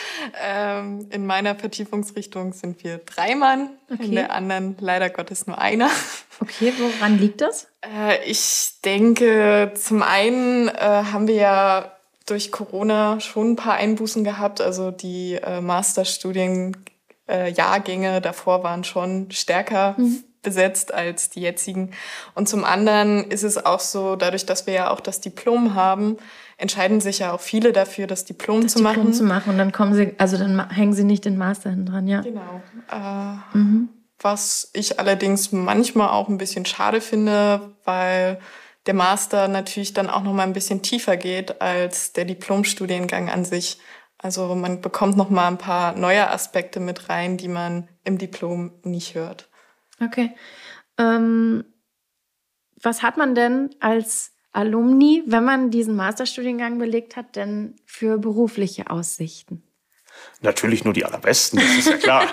Ähm, 0.41 1.09
in 1.11 1.25
meiner 1.25 1.55
Vertiefungsrichtung 1.55 2.53
sind 2.53 2.81
wir 2.83 2.99
drei 2.99 3.35
Mann, 3.35 3.71
okay. 3.91 4.05
in 4.05 4.11
der 4.13 4.33
anderen 4.33 4.77
leider 4.79 5.09
Gottes 5.09 5.45
nur 5.47 5.59
einer. 5.59 5.89
Okay, 6.41 6.73
woran 6.77 7.17
liegt 7.17 7.41
das? 7.41 7.67
Äh, 7.81 8.23
ich 8.25 8.73
denke, 8.83 9.71
zum 9.75 10.03
einen 10.03 10.67
äh, 10.67 11.03
haben 11.11 11.27
wir 11.27 11.35
ja 11.35 11.91
durch 12.25 12.51
Corona 12.51 13.19
schon 13.19 13.51
ein 13.51 13.55
paar 13.55 13.75
Einbußen 13.75 14.23
gehabt. 14.23 14.61
Also 14.61 14.89
die 14.91 15.35
äh, 15.35 15.61
Masterstudienjahrgänge 15.61 18.21
davor 18.21 18.63
waren 18.63 18.83
schon 18.83 19.29
stärker 19.31 19.95
mhm. 19.97 20.23
Besetzt 20.45 20.93
als 20.93 21.29
die 21.29 21.41
jetzigen. 21.41 21.91
Und 22.33 22.47
zum 22.47 22.63
anderen 22.63 23.29
ist 23.29 23.43
es 23.43 23.65
auch 23.65 23.81
so, 23.81 24.15
dadurch, 24.15 24.45
dass 24.45 24.65
wir 24.65 24.73
ja 24.73 24.91
auch 24.91 25.01
das 25.01 25.19
Diplom 25.19 25.75
haben, 25.75 26.17
entscheiden 26.57 27.01
sich 27.01 27.19
ja 27.19 27.33
auch 27.33 27.41
viele 27.41 27.73
dafür, 27.73 28.07
das 28.07 28.23
Diplom 28.23 28.61
das 28.61 28.73
zu 28.73 28.79
Diplom 28.79 28.97
machen. 28.97 29.13
zu 29.13 29.23
machen 29.23 29.49
und 29.49 29.57
dann 29.57 29.73
kommen 29.73 29.93
sie, 29.93 30.13
also 30.17 30.37
dann 30.37 30.69
hängen 30.69 30.93
sie 30.93 31.03
nicht 31.03 31.25
den 31.25 31.37
Master 31.37 31.69
hin 31.69 31.85
dran, 31.85 32.07
ja. 32.07 32.21
Genau. 32.21 32.61
Äh, 32.89 33.57
mhm. 33.57 33.89
Was 34.19 34.69
ich 34.71 34.99
allerdings 34.99 35.51
manchmal 35.51 36.09
auch 36.09 36.29
ein 36.29 36.37
bisschen 36.37 36.65
schade 36.65 37.01
finde, 37.01 37.73
weil 37.83 38.39
der 38.85 38.93
Master 38.93 39.47
natürlich 39.47 39.93
dann 39.93 40.09
auch 40.09 40.23
noch 40.23 40.33
mal 40.33 40.43
ein 40.43 40.53
bisschen 40.53 40.81
tiefer 40.81 41.17
geht 41.17 41.61
als 41.61 42.13
der 42.13 42.25
Diplomstudiengang 42.25 43.29
an 43.29 43.43
sich. 43.43 43.79
Also 44.17 44.55
man 44.55 44.81
bekommt 44.81 45.17
noch 45.17 45.29
mal 45.29 45.47
ein 45.47 45.57
paar 45.57 45.95
neue 45.95 46.29
Aspekte 46.29 46.79
mit 46.79 47.09
rein, 47.09 47.37
die 47.37 47.47
man 47.47 47.87
im 48.03 48.17
Diplom 48.17 48.71
nicht 48.83 49.15
hört. 49.15 49.49
Okay. 49.99 50.35
Ähm, 50.97 51.65
was 52.81 53.01
hat 53.01 53.17
man 53.17 53.35
denn 53.35 53.75
als 53.79 54.33
Alumni, 54.51 55.23
wenn 55.25 55.43
man 55.43 55.71
diesen 55.71 55.95
Masterstudiengang 55.95 56.77
belegt 56.77 57.15
hat, 57.15 57.35
denn 57.35 57.75
für 57.85 58.17
berufliche 58.17 58.89
Aussichten? 58.89 59.63
Natürlich 60.41 60.85
nur 60.85 60.93
die 60.93 61.03
allerbesten, 61.03 61.59
das 61.59 61.77
ist 61.77 61.89
ja 61.89 61.97
klar. 61.97 62.27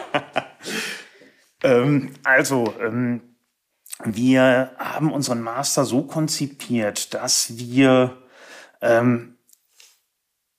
ähm, 1.63 2.15
also, 2.23 2.75
ähm, 2.81 3.23
wir 4.05 4.73
haben 4.79 5.13
unseren 5.13 5.43
Master 5.43 5.85
so 5.85 6.03
konzipiert, 6.03 7.15
dass 7.15 7.59
wir 7.59 8.23
ähm, 8.81 9.37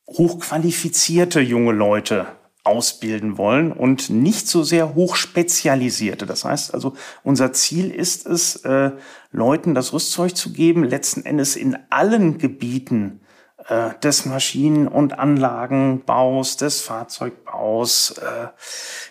hochqualifizierte 0.07 1.39
junge 1.39 1.73
Leute 1.73 2.27
ausbilden 2.63 3.37
wollen 3.37 3.71
und 3.71 4.09
nicht 4.09 4.47
so 4.47 4.63
sehr 4.63 4.95
hochspezialisierte. 4.95 6.25
Das 6.25 6.45
heißt 6.45 6.73
also, 6.73 6.93
unser 7.23 7.51
Ziel 7.51 7.91
ist 7.91 8.25
es, 8.25 8.57
äh, 8.57 8.91
Leuten 9.31 9.73
das 9.73 9.91
Rüstzeug 9.91 10.37
zu 10.37 10.53
geben, 10.53 10.83
letzten 10.83 11.25
Endes 11.25 11.55
in 11.55 11.77
allen 11.89 12.37
Gebieten 12.37 13.19
äh, 13.67 13.91
des 14.01 14.25
Maschinen- 14.25 14.87
und 14.87 15.19
Anlagenbaus, 15.19 16.57
des 16.57 16.81
Fahrzeugbaus, 16.81 18.11
äh, 18.11 18.47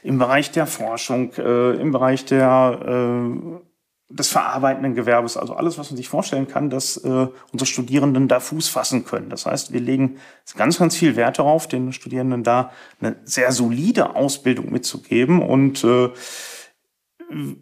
im 0.03 0.19
Bereich 0.19 0.51
der 0.51 0.67
Forschung, 0.67 1.33
äh, 1.35 1.73
im 1.73 1.93
Bereich 1.93 2.25
der 2.25 2.81
äh, 2.87 3.72
des 4.14 4.29
verarbeitenden 4.29 4.94
Gewerbes, 4.94 5.37
also 5.37 5.55
alles, 5.55 5.79
was 5.79 5.90
man 5.90 5.96
sich 5.96 6.09
vorstellen 6.09 6.48
kann, 6.48 6.70
dass 6.70 6.96
äh, 6.98 7.29
unsere 7.53 7.66
Studierenden 7.66 8.29
da 8.29 8.40
Fuß 8.40 8.68
fassen 8.68 9.05
können. 9.05 9.31
Das 9.31 9.46
heißt, 9.46 9.72
wir 9.72 9.81
legen 9.81 10.18
ganz, 10.57 10.79
ganz 10.79 10.96
viel 10.96 11.16
Wert 11.16 11.38
darauf, 11.38 11.66
den 11.66 11.92
Studierenden 11.92 12.42
da 12.42 12.70
eine 13.01 13.16
sehr 13.25 13.53
solide 13.53 14.14
Ausbildung 14.14 14.70
mitzugeben. 14.70 15.42
Und 15.42 15.83
äh, 15.85 16.11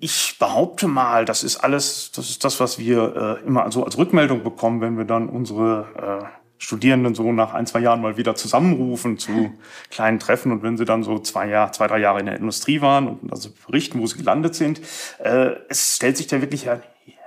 ich 0.00 0.36
behaupte 0.38 0.88
mal, 0.88 1.24
das 1.24 1.44
ist 1.44 1.58
alles, 1.58 2.10
das 2.12 2.30
ist 2.30 2.44
das, 2.44 2.58
was 2.60 2.78
wir 2.78 3.38
äh, 3.42 3.46
immer 3.46 3.70
so 3.70 3.84
als 3.84 3.96
Rückmeldung 3.96 4.42
bekommen, 4.42 4.80
wenn 4.80 4.98
wir 4.98 5.04
dann 5.04 5.28
unsere 5.28 6.22
äh, 6.24 6.39
Studierenden 6.62 7.14
so 7.14 7.33
nach 7.33 7.55
ein, 7.55 7.66
zwei 7.66 7.81
Jahren 7.81 8.03
mal 8.03 8.18
wieder 8.18 8.35
zusammenrufen 8.35 9.18
zu 9.18 9.53
kleinen 9.90 10.18
Treffen 10.18 10.53
und 10.53 10.62
wenn 10.62 10.77
sie 10.77 10.85
dann 10.85 11.03
so 11.03 11.18
zwei, 11.18 11.49
Jahr, 11.49 11.73
zwei 11.73 11.87
drei 11.87 11.99
Jahre 11.99 12.20
in 12.20 12.27
der 12.27 12.37
Industrie 12.37 12.83
waren 12.83 13.09
und 13.09 13.33
also 13.33 13.49
berichten, 13.66 13.99
wo 13.99 14.07
sie 14.07 14.18
gelandet 14.18 14.55
sind, 14.55 14.81
äh, 15.18 15.53
es 15.70 15.96
stellt 15.96 16.18
sich 16.18 16.27
da 16.27 16.40
wirklich 16.42 16.68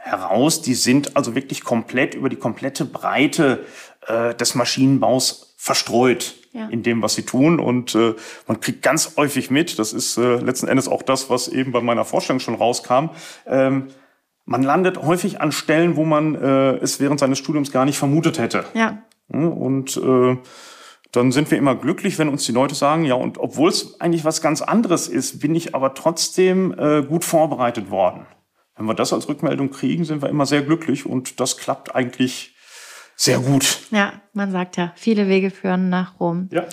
heraus, 0.03 0.61
die 0.61 0.75
sind 0.75 1.17
also 1.17 1.33
wirklich 1.33 1.63
komplett 1.63 2.13
über 2.13 2.29
die 2.29 2.35
komplette 2.35 2.85
Breite 2.85 3.65
äh, 4.07 4.35
des 4.35 4.53
Maschinenbaus 4.53 5.55
verstreut 5.57 6.35
ja. 6.51 6.67
in 6.67 6.83
dem, 6.83 7.01
was 7.01 7.15
sie 7.15 7.23
tun. 7.23 7.59
Und 7.59 7.95
äh, 7.95 8.13
man 8.47 8.59
kriegt 8.59 8.83
ganz 8.83 9.15
häufig 9.17 9.49
mit, 9.49 9.79
das 9.79 9.93
ist 9.93 10.17
äh, 10.17 10.35
letzten 10.35 10.67
Endes 10.67 10.87
auch 10.87 11.01
das, 11.01 11.31
was 11.31 11.47
eben 11.47 11.71
bei 11.71 11.81
meiner 11.81 12.05
Vorstellung 12.05 12.39
schon 12.39 12.55
rauskam, 12.55 13.09
ähm, 13.47 13.87
man 14.45 14.61
landet 14.61 15.01
häufig 15.01 15.39
an 15.39 15.53
Stellen, 15.53 15.95
wo 15.95 16.03
man 16.03 16.35
äh, 16.35 16.75
es 16.75 16.99
während 16.99 17.19
seines 17.19 17.39
Studiums 17.39 17.71
gar 17.71 17.85
nicht 17.85 17.97
vermutet 17.97 18.39
hätte. 18.39 18.65
Ja. 18.73 19.01
Und 19.27 19.97
äh, 19.97 20.37
dann 21.11 21.31
sind 21.31 21.51
wir 21.51 21.57
immer 21.57 21.75
glücklich, 21.75 22.17
wenn 22.17 22.29
uns 22.29 22.45
die 22.45 22.51
Leute 22.51 22.75
sagen, 22.75 23.05
ja, 23.05 23.15
und 23.15 23.37
obwohl 23.37 23.69
es 23.69 23.99
eigentlich 24.01 24.25
was 24.25 24.41
ganz 24.41 24.61
anderes 24.61 25.07
ist, 25.07 25.39
bin 25.39 25.55
ich 25.55 25.75
aber 25.75 25.93
trotzdem 25.93 26.73
äh, 26.77 27.03
gut 27.03 27.23
vorbereitet 27.23 27.91
worden. 27.91 28.25
Wenn 28.75 28.85
wir 28.85 28.95
das 28.95 29.13
als 29.13 29.29
Rückmeldung 29.29 29.69
kriegen, 29.69 30.05
sind 30.05 30.21
wir 30.21 30.29
immer 30.29 30.45
sehr 30.45 30.63
glücklich 30.63 31.05
und 31.05 31.39
das 31.39 31.57
klappt 31.57 31.95
eigentlich 31.95 32.55
sehr 33.15 33.39
gut. 33.39 33.79
Ja, 33.91 34.13
man 34.33 34.51
sagt 34.51 34.77
ja, 34.77 34.91
viele 34.95 35.27
Wege 35.27 35.51
führen 35.51 35.89
nach 35.89 36.19
Rom. 36.19 36.49
Ja, 36.51 36.65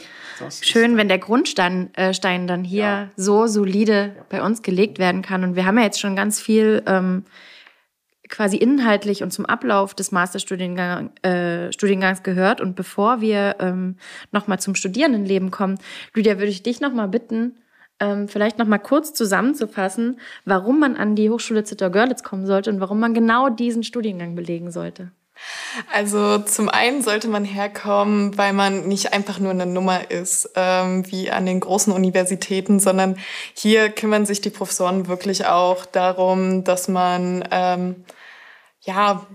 Schön, 0.63 0.97
wenn 0.97 1.09
der 1.09 1.19
Grundstein 1.19 1.93
äh, 1.95 2.15
Stein 2.15 2.47
dann 2.47 2.65
hier 2.65 2.83
ja. 2.83 3.11
so 3.17 3.47
solide 3.47 4.15
ja. 4.17 4.25
bei 4.31 4.43
uns 4.43 4.63
gelegt 4.63 4.99
werden 4.99 5.21
kann. 5.21 5.45
Und 5.45 5.55
wir 5.55 5.67
haben 5.67 5.77
ja 5.77 5.85
jetzt 5.85 6.01
schon 6.01 6.17
ganz 6.17 6.41
viel 6.41 6.83
ähm, 6.87 7.25
quasi 8.31 8.57
inhaltlich 8.57 9.23
und 9.23 9.33
zum 9.33 9.45
Ablauf 9.45 9.95
des 9.95 10.13
Masterstudiengangs 10.13 11.11
äh, 11.23 12.23
gehört. 12.23 12.61
Und 12.61 12.77
bevor 12.77 13.21
wir 13.21 13.57
ähm, 13.59 13.97
nochmal 14.33 14.61
zum 14.61 14.75
Studierendenleben 14.75 15.51
kommen, 15.51 15.79
Lydia, 16.15 16.39
würde 16.39 16.51
ich 16.51 16.63
dich 16.63 16.81
nochmal 16.81 17.09
bitten, 17.09 17.57
ähm, 18.01 18.29
vielleicht 18.29 18.59
nochmal 18.59 18.79
kurz 18.79 19.13
zusammenzufassen, 19.13 20.19
warum 20.45 20.81
man 20.81 20.97
an 20.97 21.17
die 21.17 21.29
Hochschule 21.29 21.65
Zittau-Görlitz 21.65 22.23
kommen 22.23 22.47
sollte 22.47 22.71
und 22.71 22.81
warum 22.81 22.99
man 22.99 23.15
genau 23.15 23.51
diesen 23.51 23.83
Studiengang 23.83 24.35
belegen 24.35 24.71
sollte. 24.71 25.13
Also 25.93 26.39
zum 26.39 26.69
einen 26.69 27.03
sollte 27.03 27.29
man 27.29 27.45
herkommen, 27.45 28.37
weil 28.37 28.53
man 28.53 28.89
nicht 28.89 29.13
einfach 29.13 29.39
nur 29.39 29.51
eine 29.53 29.67
Nummer 29.67 30.11
ist, 30.11 30.51
ähm, 30.57 31.11
wie 31.11 31.31
an 31.31 31.47
den 31.47 31.61
großen 31.61 31.93
Universitäten, 31.93 32.81
sondern 32.81 33.19
hier 33.55 33.91
kümmern 33.91 34.27
sich 34.27 34.41
die 34.41 34.51
Professoren 34.51 35.09
wirklich 35.09 35.47
auch 35.47 35.87
darum, 35.87 36.65
dass 36.65 36.89
man 36.89 37.47
ähm, 37.51 38.05
ja, 38.83 39.27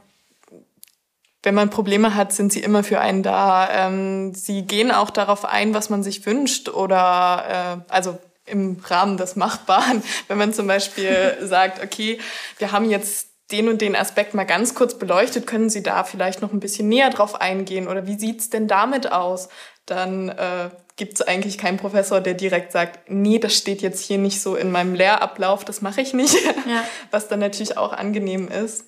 wenn 1.43 1.55
man 1.55 1.69
Probleme 1.69 2.15
hat, 2.15 2.33
sind 2.33 2.51
sie 2.51 2.61
immer 2.61 2.83
für 2.83 2.99
einen 2.99 3.21
da. 3.21 3.69
Ähm, 3.71 4.33
sie 4.33 4.63
gehen 4.63 4.91
auch 4.91 5.11
darauf 5.11 5.45
ein, 5.45 5.73
was 5.73 5.89
man 5.89 6.03
sich 6.03 6.25
wünscht 6.25 6.69
oder 6.69 7.83
äh, 7.87 7.93
also 7.93 8.17
im 8.45 8.77
Rahmen 8.83 9.17
des 9.17 9.35
Machbaren, 9.35 10.03
wenn 10.27 10.37
man 10.37 10.53
zum 10.53 10.67
Beispiel 10.67 11.37
sagt, 11.41 11.83
okay, 11.83 12.19
wir 12.57 12.71
haben 12.71 12.89
jetzt 12.89 13.29
den 13.51 13.69
und 13.69 13.81
den 13.81 13.95
Aspekt 13.95 14.33
mal 14.33 14.45
ganz 14.45 14.73
kurz 14.73 14.97
beleuchtet, 14.97 15.45
können 15.45 15.69
Sie 15.69 15.83
da 15.83 16.03
vielleicht 16.03 16.41
noch 16.41 16.51
ein 16.51 16.59
bisschen 16.59 16.89
näher 16.89 17.09
drauf 17.09 17.39
eingehen 17.39 17.87
oder 17.87 18.07
wie 18.07 18.17
sieht's 18.17 18.49
denn 18.49 18.67
damit 18.67 19.11
aus? 19.11 19.49
Dann 19.85 20.29
äh, 20.29 20.69
gibt 20.95 21.13
es 21.13 21.21
eigentlich 21.21 21.57
keinen 21.57 21.77
Professor, 21.77 22.21
der 22.21 22.33
direkt 22.33 22.71
sagt, 22.71 23.09
nee, 23.09 23.37
das 23.37 23.55
steht 23.55 23.81
jetzt 23.81 24.03
hier 24.03 24.17
nicht 24.17 24.41
so 24.41 24.55
in 24.55 24.71
meinem 24.71 24.95
Lehrablauf, 24.95 25.63
das 25.65 25.81
mache 25.81 26.01
ich 26.01 26.13
nicht, 26.13 26.35
ja. 26.43 26.83
was 27.11 27.27
dann 27.27 27.39
natürlich 27.39 27.77
auch 27.77 27.93
angenehm 27.93 28.47
ist. 28.47 28.85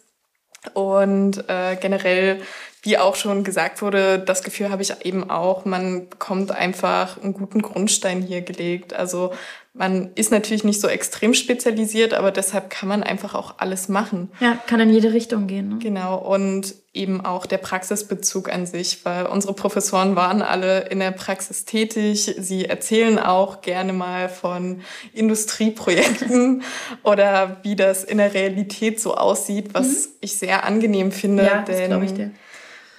Und 0.73 1.47
äh, 1.49 1.75
generell, 1.79 2.41
wie 2.83 2.97
auch 2.97 3.15
schon 3.15 3.43
gesagt 3.43 3.81
wurde, 3.81 4.19
das 4.19 4.43
Gefühl 4.43 4.69
habe 4.69 4.81
ich 4.81 4.93
eben 5.03 5.29
auch, 5.29 5.65
man 5.65 6.09
bekommt 6.09 6.51
einfach 6.51 7.21
einen 7.21 7.33
guten 7.33 7.61
Grundstein 7.61 8.21
hier 8.21 8.41
gelegt. 8.41 8.93
Also 8.93 9.31
man 9.77 10.11
ist 10.15 10.31
natürlich 10.31 10.63
nicht 10.63 10.81
so 10.81 10.87
extrem 10.87 11.33
spezialisiert, 11.33 12.13
aber 12.13 12.31
deshalb 12.31 12.69
kann 12.69 12.89
man 12.89 13.03
einfach 13.03 13.35
auch 13.35 13.55
alles 13.57 13.89
machen. 13.89 14.31
Ja, 14.39 14.57
kann 14.67 14.79
in 14.79 14.89
jede 14.89 15.13
Richtung 15.13 15.47
gehen. 15.47 15.69
Ne? 15.69 15.79
Genau, 15.79 16.17
und 16.17 16.75
eben 16.93 17.23
auch 17.23 17.45
der 17.45 17.59
Praxisbezug 17.59 18.51
an 18.51 18.65
sich, 18.65 19.05
weil 19.05 19.27
unsere 19.27 19.53
Professoren 19.53 20.15
waren 20.15 20.41
alle 20.41 20.87
in 20.89 20.99
der 20.99 21.11
Praxis 21.11 21.65
tätig. 21.65 22.35
Sie 22.39 22.65
erzählen 22.65 23.19
auch 23.19 23.61
gerne 23.61 23.93
mal 23.93 24.29
von 24.29 24.81
Industrieprojekten 25.13 26.63
oder 27.03 27.57
wie 27.61 27.75
das 27.75 28.03
in 28.03 28.17
der 28.17 28.33
Realität 28.33 28.99
so 28.99 29.15
aussieht, 29.15 29.73
was 29.73 29.87
mhm. 29.87 30.11
ich 30.21 30.37
sehr 30.37 30.63
angenehm 30.63 31.11
finde. 31.11 31.43
Ja, 31.43 31.61
das 31.61 31.77
denn 31.77 32.03
ich 32.03 32.13
dir. 32.13 32.31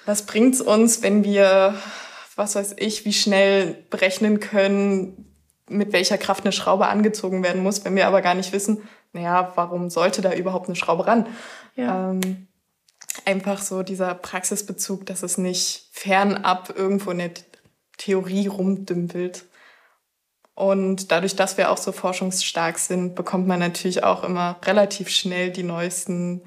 Was 0.09 0.25
bringt's 0.25 0.59
uns, 0.59 1.03
wenn 1.03 1.23
wir 1.23 1.75
was 2.35 2.55
weiß 2.55 2.75
ich, 2.77 3.05
wie 3.05 3.13
schnell 3.13 3.83
berechnen 3.89 4.39
können, 4.39 5.35
mit 5.67 5.93
welcher 5.93 6.17
Kraft 6.17 6.45
eine 6.45 6.51
Schraube 6.51 6.87
angezogen 6.87 7.43
werden 7.43 7.61
muss, 7.61 7.85
wenn 7.85 7.95
wir 7.95 8.07
aber 8.07 8.21
gar 8.21 8.33
nicht 8.33 8.53
wissen, 8.53 8.81
naja, 9.11 9.51
warum 9.55 9.89
sollte 9.89 10.21
da 10.21 10.33
überhaupt 10.33 10.67
eine 10.67 10.75
Schraube 10.75 11.05
ran? 11.05 11.27
Ja. 11.75 12.11
Ähm, 12.11 12.47
einfach 13.25 13.61
so 13.61 13.83
dieser 13.83 14.15
Praxisbezug, 14.15 15.05
dass 15.05 15.21
es 15.21 15.37
nicht 15.37 15.89
fernab 15.91 16.73
irgendwo 16.75 17.11
in 17.11 17.19
der 17.19 17.31
Theorie 17.97 18.47
rumdümpelt. 18.47 19.45
Und 20.55 21.11
dadurch, 21.11 21.35
dass 21.35 21.57
wir 21.57 21.69
auch 21.69 21.77
so 21.77 21.91
forschungsstark 21.91 22.79
sind, 22.79 23.15
bekommt 23.15 23.47
man 23.47 23.59
natürlich 23.59 24.03
auch 24.03 24.23
immer 24.23 24.59
relativ 24.65 25.09
schnell 25.09 25.51
die 25.51 25.63
neuesten 25.63 26.41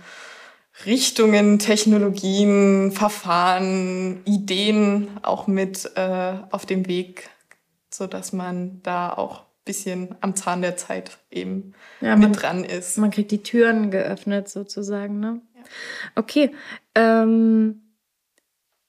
Richtungen, 0.87 1.59
Technologien, 1.59 2.93
Verfahren, 2.93 4.23
Ideen 4.25 5.09
auch 5.23 5.47
mit 5.47 5.91
äh, 5.97 6.35
auf 6.51 6.67
dem 6.67 6.87
Weg 6.87 7.31
so 7.95 8.07
dass 8.07 8.33
man 8.33 8.81
da 8.83 9.13
auch 9.13 9.45
bisschen 9.65 10.17
am 10.21 10.35
Zahn 10.35 10.61
der 10.61 10.77
Zeit 10.77 11.19
eben 11.31 11.75
ja, 12.01 12.17
mit 12.17 12.31
man, 12.31 12.33
dran 12.33 12.65
ist. 12.65 12.99
Man 12.99 13.13
kriegt 13.13 13.31
die 13.31 13.45
Türen 13.45 13.93
geöffnet 13.93 14.49
sozusagen, 14.49 15.21
ne? 15.21 15.41
Ja. 15.55 15.63
Okay. 16.17 16.51
Ähm, 16.97 17.83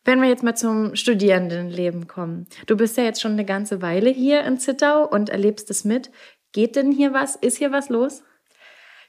wenn 0.03 0.19
wir 0.19 0.29
jetzt 0.29 0.43
mal 0.43 0.55
zum 0.55 0.95
Studierendenleben 0.95 2.07
kommen. 2.07 2.47
Du 2.65 2.75
bist 2.75 2.97
ja 2.97 3.03
jetzt 3.03 3.21
schon 3.21 3.33
eine 3.33 3.45
ganze 3.45 3.83
Weile 3.83 4.09
hier 4.09 4.43
in 4.43 4.57
Zittau 4.57 5.07
und 5.07 5.29
erlebst 5.29 5.69
es 5.69 5.85
mit. 5.85 6.11
Geht 6.53 6.75
denn 6.75 6.91
hier 6.91 7.13
was? 7.13 7.35
Ist 7.35 7.57
hier 7.57 7.71
was 7.71 7.89
los? 7.89 8.23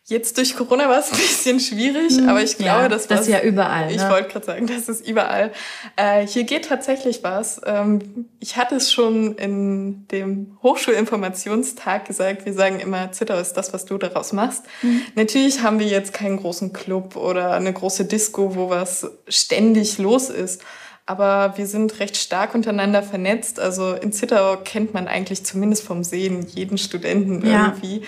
Jetzt 0.06 0.36
durch 0.36 0.54
Corona 0.54 0.86
war 0.86 0.98
es 0.98 1.10
ein 1.12 1.16
bisschen 1.16 1.60
schwierig, 1.60 2.18
hm, 2.18 2.28
aber 2.28 2.42
ich 2.42 2.58
glaube, 2.58 2.82
ja, 2.82 2.88
das, 2.88 3.06
das 3.06 3.22
ist 3.22 3.28
ja 3.28 3.40
überall. 3.40 3.90
Ich 3.90 3.96
ne? 4.02 4.10
wollte 4.10 4.28
gerade 4.28 4.44
sagen, 4.44 4.66
das 4.66 4.90
ist 4.90 5.08
überall. 5.08 5.50
Äh, 5.96 6.26
hier 6.26 6.44
geht 6.44 6.66
tatsächlich 6.66 7.22
was. 7.22 7.58
Ähm, 7.64 8.26
ich 8.38 8.58
hatte 8.58 8.74
es 8.74 8.92
schon 8.92 9.34
in 9.36 10.06
dem 10.08 10.58
Hochschulinformationstag 10.62 12.04
gesagt. 12.04 12.44
Wir 12.44 12.52
sagen 12.52 12.80
immer, 12.80 13.12
Zitter 13.12 13.40
ist 13.40 13.54
das, 13.54 13.72
was 13.72 13.86
du 13.86 13.96
daraus 13.96 14.34
machst. 14.34 14.64
Mhm. 14.82 15.00
Natürlich 15.14 15.62
haben 15.62 15.78
wir 15.78 15.86
jetzt 15.86 16.12
keinen 16.12 16.36
großen 16.36 16.74
Club 16.74 17.16
oder 17.16 17.52
eine 17.52 17.72
große 17.72 18.04
Disco, 18.04 18.54
wo 18.56 18.68
was 18.68 19.10
ständig 19.26 19.96
los 19.96 20.28
ist. 20.28 20.60
Aber 21.06 21.54
wir 21.56 21.66
sind 21.66 21.98
recht 22.00 22.18
stark 22.18 22.54
untereinander 22.54 23.02
vernetzt. 23.02 23.58
Also 23.58 23.94
in 23.94 24.12
Zittau 24.12 24.58
kennt 24.64 24.92
man 24.92 25.08
eigentlich 25.08 25.44
zumindest 25.46 25.82
vom 25.82 26.04
Sehen 26.04 26.46
jeden 26.46 26.76
Studenten 26.76 27.46
ja. 27.46 27.68
irgendwie. 27.68 28.02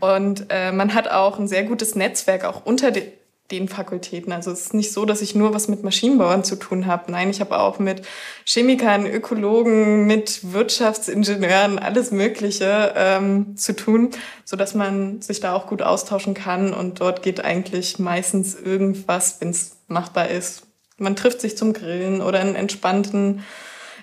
Und 0.00 0.46
äh, 0.48 0.72
man 0.72 0.94
hat 0.94 1.10
auch 1.10 1.38
ein 1.38 1.48
sehr 1.48 1.64
gutes 1.64 1.94
Netzwerk 1.94 2.44
auch 2.44 2.64
unter 2.64 2.90
de 2.90 3.12
den 3.50 3.68
Fakultäten. 3.68 4.32
Also 4.32 4.50
es 4.50 4.60
ist 4.60 4.74
nicht 4.74 4.92
so, 4.92 5.04
dass 5.04 5.22
ich 5.22 5.34
nur 5.34 5.52
was 5.54 5.68
mit 5.68 5.82
Maschinenbauern 5.82 6.44
zu 6.44 6.56
tun 6.56 6.86
habe. 6.86 7.10
Nein, 7.10 7.30
ich 7.30 7.40
habe 7.40 7.58
auch 7.58 7.78
mit 7.78 8.02
Chemikern, 8.44 9.06
Ökologen, 9.06 10.06
mit 10.06 10.52
Wirtschaftsingenieuren, 10.52 11.78
alles 11.78 12.10
Mögliche 12.10 12.94
ähm, 12.96 13.56
zu 13.56 13.74
tun, 13.74 14.10
so 14.44 14.56
dass 14.56 14.74
man 14.74 15.20
sich 15.20 15.40
da 15.40 15.54
auch 15.54 15.66
gut 15.66 15.82
austauschen 15.82 16.34
kann. 16.34 16.72
Und 16.72 17.00
dort 17.00 17.22
geht 17.22 17.44
eigentlich 17.44 17.98
meistens 17.98 18.54
irgendwas, 18.54 19.40
wenn 19.40 19.50
es 19.50 19.78
machbar 19.88 20.28
ist. 20.28 20.62
Man 20.98 21.16
trifft 21.16 21.40
sich 21.40 21.56
zum 21.56 21.72
Grillen 21.72 22.20
oder 22.20 22.40
einen 22.40 22.54
entspannten 22.54 23.42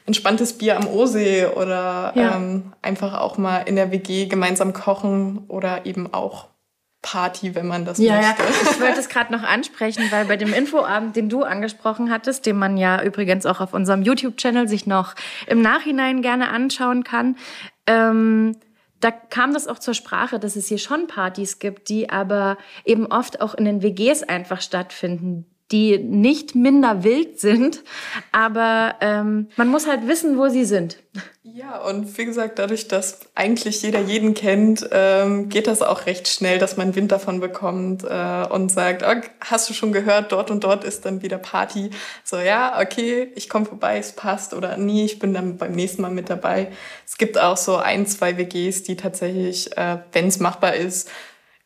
entspanntes 0.07 0.57
Bier 0.57 0.77
am 0.77 0.87
Osee 0.87 1.45
oder 1.45 2.13
ja. 2.15 2.35
ähm, 2.35 2.73
einfach 2.81 3.19
auch 3.19 3.37
mal 3.37 3.59
in 3.59 3.75
der 3.75 3.91
WG 3.91 4.25
gemeinsam 4.25 4.73
kochen 4.73 5.45
oder 5.49 5.85
eben 5.85 6.11
auch 6.13 6.47
Party, 7.01 7.55
wenn 7.55 7.67
man 7.67 7.85
das 7.85 7.99
ja, 7.99 8.15
möchte. 8.15 8.41
Ja, 8.41 8.49
ich 8.71 8.81
wollte 8.81 8.99
es 8.99 9.09
gerade 9.09 9.31
noch 9.31 9.43
ansprechen, 9.43 10.05
weil 10.09 10.25
bei 10.25 10.37
dem 10.37 10.53
Infoabend, 10.53 11.15
den 11.15 11.29
du 11.29 11.43
angesprochen 11.43 12.09
hattest, 12.09 12.45
den 12.45 12.57
man 12.57 12.77
ja 12.77 13.03
übrigens 13.03 13.45
auch 13.45 13.59
auf 13.59 13.73
unserem 13.73 14.01
YouTube-Channel 14.01 14.67
sich 14.67 14.87
noch 14.87 15.13
im 15.45 15.61
Nachhinein 15.61 16.21
gerne 16.21 16.49
anschauen 16.49 17.03
kann, 17.03 17.35
ähm, 17.85 18.55
da 18.99 19.11
kam 19.11 19.53
das 19.53 19.67
auch 19.67 19.77
zur 19.77 19.93
Sprache, 19.93 20.39
dass 20.39 20.55
es 20.55 20.67
hier 20.67 20.79
schon 20.79 21.07
Partys 21.07 21.59
gibt, 21.59 21.89
die 21.89 22.09
aber 22.09 22.57
eben 22.83 23.05
oft 23.05 23.41
auch 23.41 23.53
in 23.53 23.65
den 23.65 23.83
WGs 23.83 24.23
einfach 24.23 24.61
stattfinden, 24.61 25.45
die 25.71 25.97
nicht 25.97 26.56
minder 26.56 27.03
wild 27.03 27.39
sind, 27.39 27.84
aber 28.32 28.95
ähm, 29.01 29.49
man 29.58 29.67
muss 29.67 29.88
halt 29.88 30.08
wissen, 30.08 30.38
wo 30.38 30.47
sie 30.47 30.65
sind. 30.65 30.97
Ja, 31.43 31.80
und 31.80 32.17
wie 32.17 32.25
gesagt, 32.25 32.60
dadurch, 32.60 32.88
dass 32.88 33.19
eigentlich 33.34 33.82
jeder 33.82 33.99
jeden 34.01 34.34
kennt, 34.34 34.88
ähm, 34.91 35.49
geht 35.49 35.67
das 35.67 35.82
auch 35.82 36.06
recht 36.06 36.27
schnell, 36.27 36.60
dass 36.60 36.77
man 36.77 36.95
Wind 36.95 37.12
davon 37.12 37.39
bekommt 37.39 38.03
äh, 38.03 38.45
und 38.49 38.69
sagt, 38.69 39.03
oh, 39.03 39.21
hast 39.41 39.69
du 39.69 39.73
schon 39.73 39.91
gehört, 39.91 40.32
dort 40.32 40.51
und 40.51 40.63
dort 40.63 40.84
ist 40.84 41.06
dann 41.06 41.21
wieder 41.21 41.38
Party. 41.38 41.89
So, 42.23 42.38
ja, 42.38 42.80
okay, 42.80 43.32
ich 43.36 43.49
komme 43.49 43.65
vorbei, 43.65 43.97
es 43.97 44.12
passt 44.12 44.53
oder 44.53 44.77
nie, 44.77 45.06
ich 45.06 45.19
bin 45.19 45.34
dann 45.34 45.58
beim 45.58 45.71
nächsten 45.71 46.01
Mal 46.01 46.12
mit 46.12 46.30
dabei. 46.30 46.71
Es 47.06 47.17
gibt 47.17 47.39
auch 47.39 47.58
so 47.58 47.77
ein, 47.77 48.06
zwei 48.06 48.38
WGs, 48.38 48.84
die 48.84 48.95
tatsächlich, 48.95 49.75
äh, 49.77 49.97
wenn 50.12 50.27
es 50.27 50.39
machbar 50.39 50.75
ist, 50.75 51.10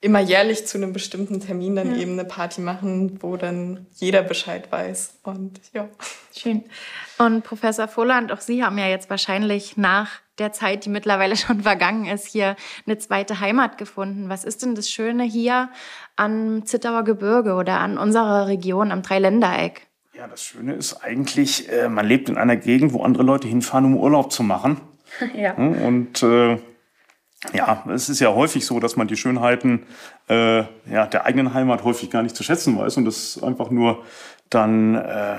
immer 0.02 0.20
jährlich 0.20 0.66
zu 0.66 0.78
einem 0.78 0.94
bestimmten 0.94 1.40
Termin 1.40 1.76
dann 1.76 1.96
ja. 1.96 2.02
eben 2.02 2.14
eine 2.14 2.26
Party 2.26 2.60
machen, 2.60 3.20
wo 3.22 3.38
dann 3.38 3.86
jeder 3.96 4.24
Bescheid 4.24 4.72
weiß. 4.72 5.20
Und 5.24 5.62
ja. 5.74 5.88
Schön. 6.36 6.64
Und 7.20 7.44
Professor 7.44 7.88
Volland, 7.88 8.32
auch 8.32 8.42
Sie 8.42 8.64
haben 8.64 8.80
ja 8.80 8.88
jetzt 8.88 9.12
wahrscheinlich 9.12 9.78
nach 9.78 10.10
der 10.40 10.52
Zeit, 10.52 10.86
die 10.86 10.90
mittlerweile 10.90 11.36
schon 11.38 11.62
vergangen 11.62 12.08
ist, 12.08 12.28
hier 12.28 12.56
eine 12.88 12.98
zweite 12.98 13.40
Heimat 13.40 13.78
gefunden. 13.78 14.28
Was 14.28 14.44
ist 14.44 14.64
denn 14.64 14.74
das 14.74 14.90
Schöne 14.90 15.24
hier 15.24 15.70
am 16.16 16.66
Zittauer 16.66 17.04
Gebirge 17.04 17.54
oder 17.54 17.80
an 17.80 18.00
unserer 18.00 18.48
Region 18.48 18.92
am 18.92 19.04
Dreiländereck? 19.04 19.88
Ja, 20.18 20.28
das 20.28 20.44
Schöne 20.44 20.74
ist 20.74 20.96
eigentlich, 20.96 21.72
äh, 21.72 21.90
man 21.90 22.08
lebt 22.08 22.28
in 22.28 22.38
einer 22.38 22.56
Gegend, 22.56 22.94
wo 22.94 23.04
andere 23.04 23.24
Leute 23.24 23.48
hinfahren, 23.48 23.86
um 23.86 23.98
Urlaub 23.98 24.32
zu 24.32 24.42
machen. 24.42 24.82
ja. 25.36 25.54
Und 25.54 26.24
äh, 26.24 26.58
ja, 27.54 27.84
es 27.90 28.10
ist 28.10 28.20
ja 28.20 28.34
häufig 28.34 28.66
so, 28.66 28.80
dass 28.80 28.96
man 28.96 29.08
die 29.08 29.18
Schönheiten 29.18 29.84
äh, 30.30 30.60
ja, 30.90 31.08
der 31.08 31.26
eigenen 31.26 31.54
Heimat 31.54 31.84
häufig 31.84 32.12
gar 32.12 32.22
nicht 32.22 32.36
zu 32.36 32.44
schätzen 32.44 32.78
weiß 32.78 32.98
und 32.98 33.06
das 33.06 33.42
einfach 33.42 33.72
nur 33.72 34.04
dann 34.50 34.96
äh, 34.96 35.38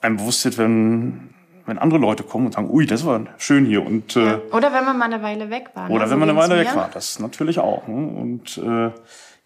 einem 0.00 0.16
bewusst 0.16 0.44
wird, 0.44 0.58
wenn, 0.58 1.30
wenn 1.66 1.78
andere 1.78 2.00
Leute 2.00 2.24
kommen 2.24 2.46
und 2.46 2.54
sagen, 2.54 2.70
ui, 2.70 2.86
das 2.86 3.06
war 3.06 3.24
schön 3.38 3.66
hier. 3.66 3.86
Und, 3.86 4.16
äh, 4.16 4.26
ja. 4.26 4.40
Oder 4.52 4.72
wenn 4.72 4.84
man 4.84 4.98
mal 4.98 5.04
eine 5.04 5.22
Weile 5.22 5.50
weg 5.50 5.70
war. 5.74 5.88
Ne? 5.88 5.94
Oder 5.94 6.10
wenn 6.10 6.18
man 6.18 6.28
eine 6.28 6.38
Weile 6.38 6.58
weg 6.58 6.74
war, 6.74 6.90
das 6.92 7.20
natürlich 7.20 7.60
auch. 7.60 7.86
Ne? 7.86 8.08
Und 8.08 8.58
äh, 8.58 8.90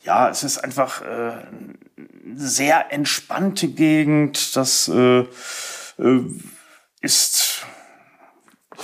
ja, 0.04 0.30
es 0.30 0.44
ist 0.44 0.58
einfach 0.58 1.02
äh, 1.02 1.32
sehr 2.34 2.92
entspannte 2.92 3.68
Gegend. 3.68 4.56
Das 4.56 4.88
äh, 4.88 5.20
äh, 5.20 6.20
ist 7.00 7.66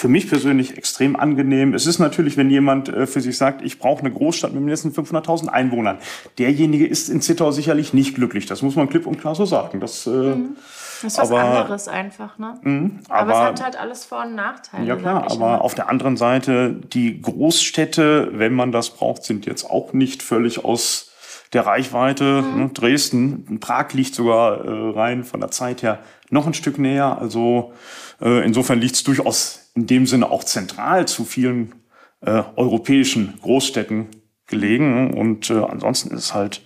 für 0.01 0.09
mich 0.09 0.31
persönlich 0.31 0.79
extrem 0.79 1.15
angenehm. 1.15 1.75
Es 1.75 1.87
ist 1.87 1.99
natürlich, 1.99 2.39
wenn 2.39 2.49
jemand 2.49 2.89
äh, 2.89 3.07
für 3.07 3.21
sich 3.21 3.37
sagt, 3.37 3.61
ich 3.61 3.79
brauche 3.79 4.01
eine 4.01 4.11
Großstadt 4.11 4.53
mit 4.53 4.63
mindestens 4.63 4.97
500.000 4.97 5.49
Einwohnern. 5.49 5.99
Derjenige 6.39 6.87
ist 6.87 7.11
in 7.11 7.21
Zittau 7.21 7.51
sicherlich 7.51 7.93
nicht 7.93 8.15
glücklich. 8.15 8.47
Das 8.47 8.63
muss 8.63 8.77
man 8.77 8.89
klipp 8.89 9.07
und 9.07 9.21
klar 9.21 9.35
so 9.35 9.45
sagen. 9.45 9.79
Das, 9.79 10.07
äh, 10.07 10.11
mhm. 10.11 10.57
das 11.03 11.13
ist 11.13 11.19
was 11.19 11.31
aber, 11.31 11.43
anderes 11.43 11.87
einfach. 11.87 12.39
Ne? 12.39 12.55
Mh, 12.63 12.91
aber, 13.11 13.21
aber, 13.21 13.33
es 13.33 13.39
hat 13.39 13.63
halt 13.63 13.79
alles 13.79 14.07
Vor- 14.07 14.23
und 14.23 14.35
Nachteile. 14.35 14.87
Ja 14.87 14.97
klar, 14.97 15.25
aber 15.25 15.35
immer. 15.35 15.61
auf 15.61 15.75
der 15.75 15.91
anderen 15.91 16.17
Seite, 16.17 16.81
die 16.95 17.21
Großstädte, 17.21 18.31
wenn 18.33 18.55
man 18.55 18.73
das 18.73 18.91
braucht, 18.91 19.25
sind 19.25 19.45
jetzt 19.45 19.69
auch 19.69 19.93
nicht 19.93 20.23
völlig 20.23 20.65
aus 20.65 21.11
der 21.53 21.67
Reichweite. 21.67 22.41
Mhm. 22.41 22.59
Ne? 22.59 22.71
Dresden, 22.73 23.61
Prag 23.61 23.93
liegt 23.93 24.15
sogar 24.15 24.65
äh, 24.65 24.91
rein 24.99 25.25
von 25.25 25.41
der 25.41 25.51
Zeit 25.51 25.83
her 25.83 25.99
noch 26.31 26.47
ein 26.47 26.55
Stück 26.55 26.79
näher. 26.79 27.19
Also 27.19 27.73
äh, 28.21 28.45
insofern 28.45 28.81
liegt 28.81 28.95
es 28.95 29.03
durchaus 29.03 29.71
in 29.75 29.87
dem 29.87 30.07
Sinne 30.07 30.31
auch 30.31 30.45
zentral 30.45 31.07
zu 31.07 31.25
vielen 31.25 31.75
äh, 32.21 32.43
europäischen 32.57 33.39
Großstädten 33.41 34.09
gelegen. 34.47 35.15
Und 35.15 35.51
äh, 35.51 35.63
ansonsten 35.63 36.15
ist 36.15 36.25
es 36.25 36.35
halt 36.35 36.63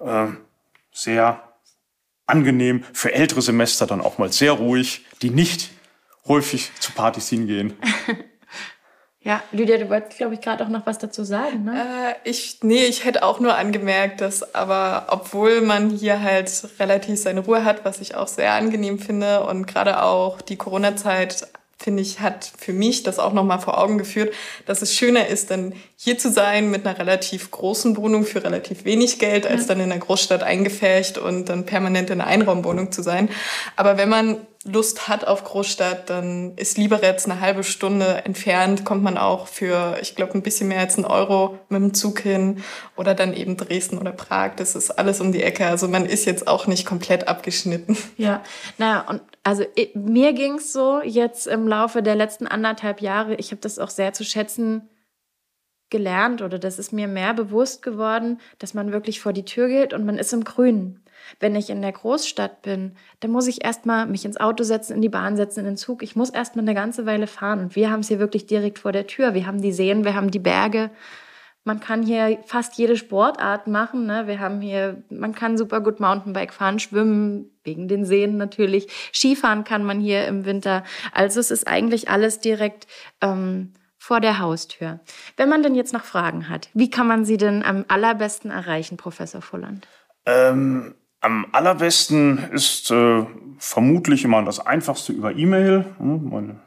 äh, 0.00 0.26
sehr 0.92 1.42
angenehm 2.26 2.84
für 2.92 3.12
ältere 3.12 3.42
Semester 3.42 3.86
dann 3.86 4.00
auch 4.00 4.18
mal 4.18 4.32
sehr 4.32 4.52
ruhig, 4.52 5.04
die 5.22 5.30
nicht 5.30 5.70
häufig 6.26 6.70
zu 6.78 6.92
Partys 6.92 7.28
hingehen. 7.28 7.74
Ja, 9.24 9.40
Lydia, 9.52 9.78
du 9.78 9.88
wolltest, 9.88 10.18
glaube 10.18 10.34
ich, 10.34 10.40
gerade 10.40 10.64
auch 10.64 10.68
noch 10.68 10.84
was 10.84 10.98
dazu 10.98 11.22
sagen, 11.22 11.64
ne? 11.64 12.16
Äh, 12.24 12.28
ich, 12.28 12.58
nee, 12.62 12.84
ich 12.84 13.04
hätte 13.04 13.22
auch 13.22 13.38
nur 13.38 13.54
angemerkt, 13.54 14.20
dass 14.20 14.54
aber, 14.54 15.06
obwohl 15.10 15.60
man 15.60 15.90
hier 15.90 16.22
halt 16.22 16.50
relativ 16.80 17.20
seine 17.20 17.40
Ruhe 17.40 17.64
hat, 17.64 17.84
was 17.84 18.00
ich 18.00 18.16
auch 18.16 18.26
sehr 18.26 18.52
angenehm 18.52 18.98
finde 18.98 19.44
und 19.44 19.66
gerade 19.66 20.02
auch 20.02 20.40
die 20.40 20.56
Corona-Zeit 20.56 21.46
finde 21.82 22.02
ich, 22.02 22.20
hat 22.20 22.50
für 22.56 22.72
mich 22.72 23.02
das 23.02 23.18
auch 23.18 23.32
nochmal 23.32 23.58
vor 23.60 23.78
Augen 23.78 23.98
geführt, 23.98 24.32
dass 24.66 24.82
es 24.82 24.94
schöner 24.94 25.26
ist, 25.26 25.50
dann 25.50 25.74
hier 25.96 26.16
zu 26.16 26.30
sein 26.30 26.70
mit 26.70 26.86
einer 26.86 26.98
relativ 26.98 27.50
großen 27.50 27.96
Wohnung 27.96 28.24
für 28.24 28.42
relativ 28.44 28.84
wenig 28.84 29.18
Geld, 29.18 29.46
als 29.46 29.66
dann 29.66 29.80
in 29.80 29.88
der 29.88 29.98
Großstadt 29.98 30.42
eingefärcht 30.42 31.18
und 31.18 31.48
dann 31.48 31.66
permanent 31.66 32.10
in 32.10 32.20
einer 32.20 32.30
Einraumwohnung 32.30 32.92
zu 32.92 33.02
sein. 33.02 33.28
Aber 33.76 33.98
wenn 33.98 34.08
man 34.08 34.38
Lust 34.64 35.08
hat 35.08 35.26
auf 35.26 35.42
Großstadt, 35.42 36.08
dann 36.08 36.54
ist 36.56 36.78
Liberec 36.78 37.20
eine 37.24 37.40
halbe 37.40 37.64
Stunde 37.64 38.24
entfernt, 38.24 38.84
kommt 38.84 39.02
man 39.02 39.18
auch 39.18 39.48
für, 39.48 39.98
ich 40.00 40.14
glaube, 40.14 40.34
ein 40.34 40.42
bisschen 40.42 40.68
mehr 40.68 40.78
als 40.78 40.96
einen 40.96 41.04
Euro 41.04 41.58
mit 41.68 41.80
dem 41.80 41.94
Zug 41.94 42.20
hin 42.20 42.62
oder 42.96 43.14
dann 43.14 43.34
eben 43.34 43.56
Dresden 43.56 43.98
oder 43.98 44.12
Prag. 44.12 44.52
Das 44.56 44.76
ist 44.76 44.90
alles 44.92 45.20
um 45.20 45.32
die 45.32 45.42
Ecke. 45.42 45.66
Also 45.66 45.88
man 45.88 46.06
ist 46.06 46.26
jetzt 46.26 46.46
auch 46.46 46.68
nicht 46.68 46.86
komplett 46.86 47.26
abgeschnitten. 47.26 47.96
Ja, 48.16 48.42
naja, 48.78 49.04
und 49.08 49.20
also 49.42 49.64
mir 49.94 50.32
ging's 50.32 50.72
so 50.72 51.02
jetzt 51.02 51.48
im 51.48 51.66
Laufe 51.66 52.02
der 52.02 52.14
letzten 52.14 52.46
anderthalb 52.46 53.00
Jahre, 53.00 53.34
ich 53.34 53.50
habe 53.50 53.60
das 53.60 53.80
auch 53.80 53.90
sehr 53.90 54.12
zu 54.12 54.24
schätzen 54.24 54.88
gelernt 55.90 56.40
oder 56.40 56.58
das 56.58 56.78
ist 56.78 56.92
mir 56.92 57.06
mehr 57.06 57.34
bewusst 57.34 57.82
geworden, 57.82 58.40
dass 58.58 58.74
man 58.74 58.92
wirklich 58.92 59.20
vor 59.20 59.32
die 59.32 59.44
Tür 59.44 59.68
geht 59.68 59.92
und 59.92 60.04
man 60.04 60.18
ist 60.18 60.32
im 60.32 60.42
Grünen. 60.42 61.01
Wenn 61.40 61.56
ich 61.56 61.70
in 61.70 61.82
der 61.82 61.92
Großstadt 61.92 62.62
bin, 62.62 62.96
dann 63.20 63.30
muss 63.30 63.46
ich 63.46 63.64
erstmal 63.64 64.06
mich 64.06 64.24
ins 64.24 64.38
Auto 64.38 64.64
setzen, 64.64 64.94
in 64.94 65.02
die 65.02 65.08
Bahn 65.08 65.36
setzen, 65.36 65.60
in 65.60 65.66
den 65.66 65.76
Zug. 65.76 66.02
Ich 66.02 66.16
muss 66.16 66.30
erstmal 66.30 66.64
eine 66.64 66.74
ganze 66.74 67.06
Weile 67.06 67.26
fahren. 67.26 67.60
Und 67.60 67.76
wir 67.76 67.90
haben 67.90 68.00
es 68.00 68.08
hier 68.08 68.18
wirklich 68.18 68.46
direkt 68.46 68.78
vor 68.78 68.92
der 68.92 69.06
Tür. 69.06 69.34
Wir 69.34 69.46
haben 69.46 69.62
die 69.62 69.72
Seen, 69.72 70.04
wir 70.04 70.14
haben 70.14 70.30
die 70.30 70.38
Berge. 70.38 70.90
Man 71.64 71.78
kann 71.78 72.02
hier 72.02 72.38
fast 72.44 72.76
jede 72.76 72.96
Sportart 72.96 73.68
machen. 73.68 74.06
Ne? 74.06 74.26
Wir 74.26 74.40
haben 74.40 74.60
hier, 74.60 75.02
man 75.10 75.32
kann 75.34 75.56
super 75.56 75.80
gut 75.80 76.00
Mountainbike 76.00 76.52
fahren, 76.52 76.80
schwimmen, 76.80 77.50
wegen 77.62 77.86
den 77.86 78.04
Seen 78.04 78.36
natürlich. 78.36 78.88
Skifahren 79.12 79.62
kann 79.62 79.84
man 79.84 80.00
hier 80.00 80.26
im 80.26 80.44
Winter. 80.44 80.82
Also 81.12 81.38
es 81.38 81.52
ist 81.52 81.68
eigentlich 81.68 82.08
alles 82.10 82.40
direkt 82.40 82.88
ähm, 83.20 83.74
vor 83.96 84.18
der 84.18 84.40
Haustür. 84.40 84.98
Wenn 85.36 85.48
man 85.48 85.62
denn 85.62 85.76
jetzt 85.76 85.92
noch 85.92 86.04
Fragen 86.04 86.48
hat, 86.48 86.68
wie 86.74 86.90
kann 86.90 87.06
man 87.06 87.24
sie 87.24 87.36
denn 87.36 87.62
am 87.62 87.84
allerbesten 87.86 88.50
erreichen, 88.50 88.96
Professor 88.96 89.40
Volland? 89.40 89.86
Ähm, 90.26 90.96
am 91.22 91.46
allerbesten 91.52 92.50
ist 92.52 92.90
äh, 92.90 93.24
vermutlich 93.58 94.24
immer 94.24 94.42
das 94.42 94.64
Einfachste 94.64 95.12
über 95.12 95.34
E-Mail. 95.34 95.84
Hm, 95.98 96.28
meine 96.30 96.60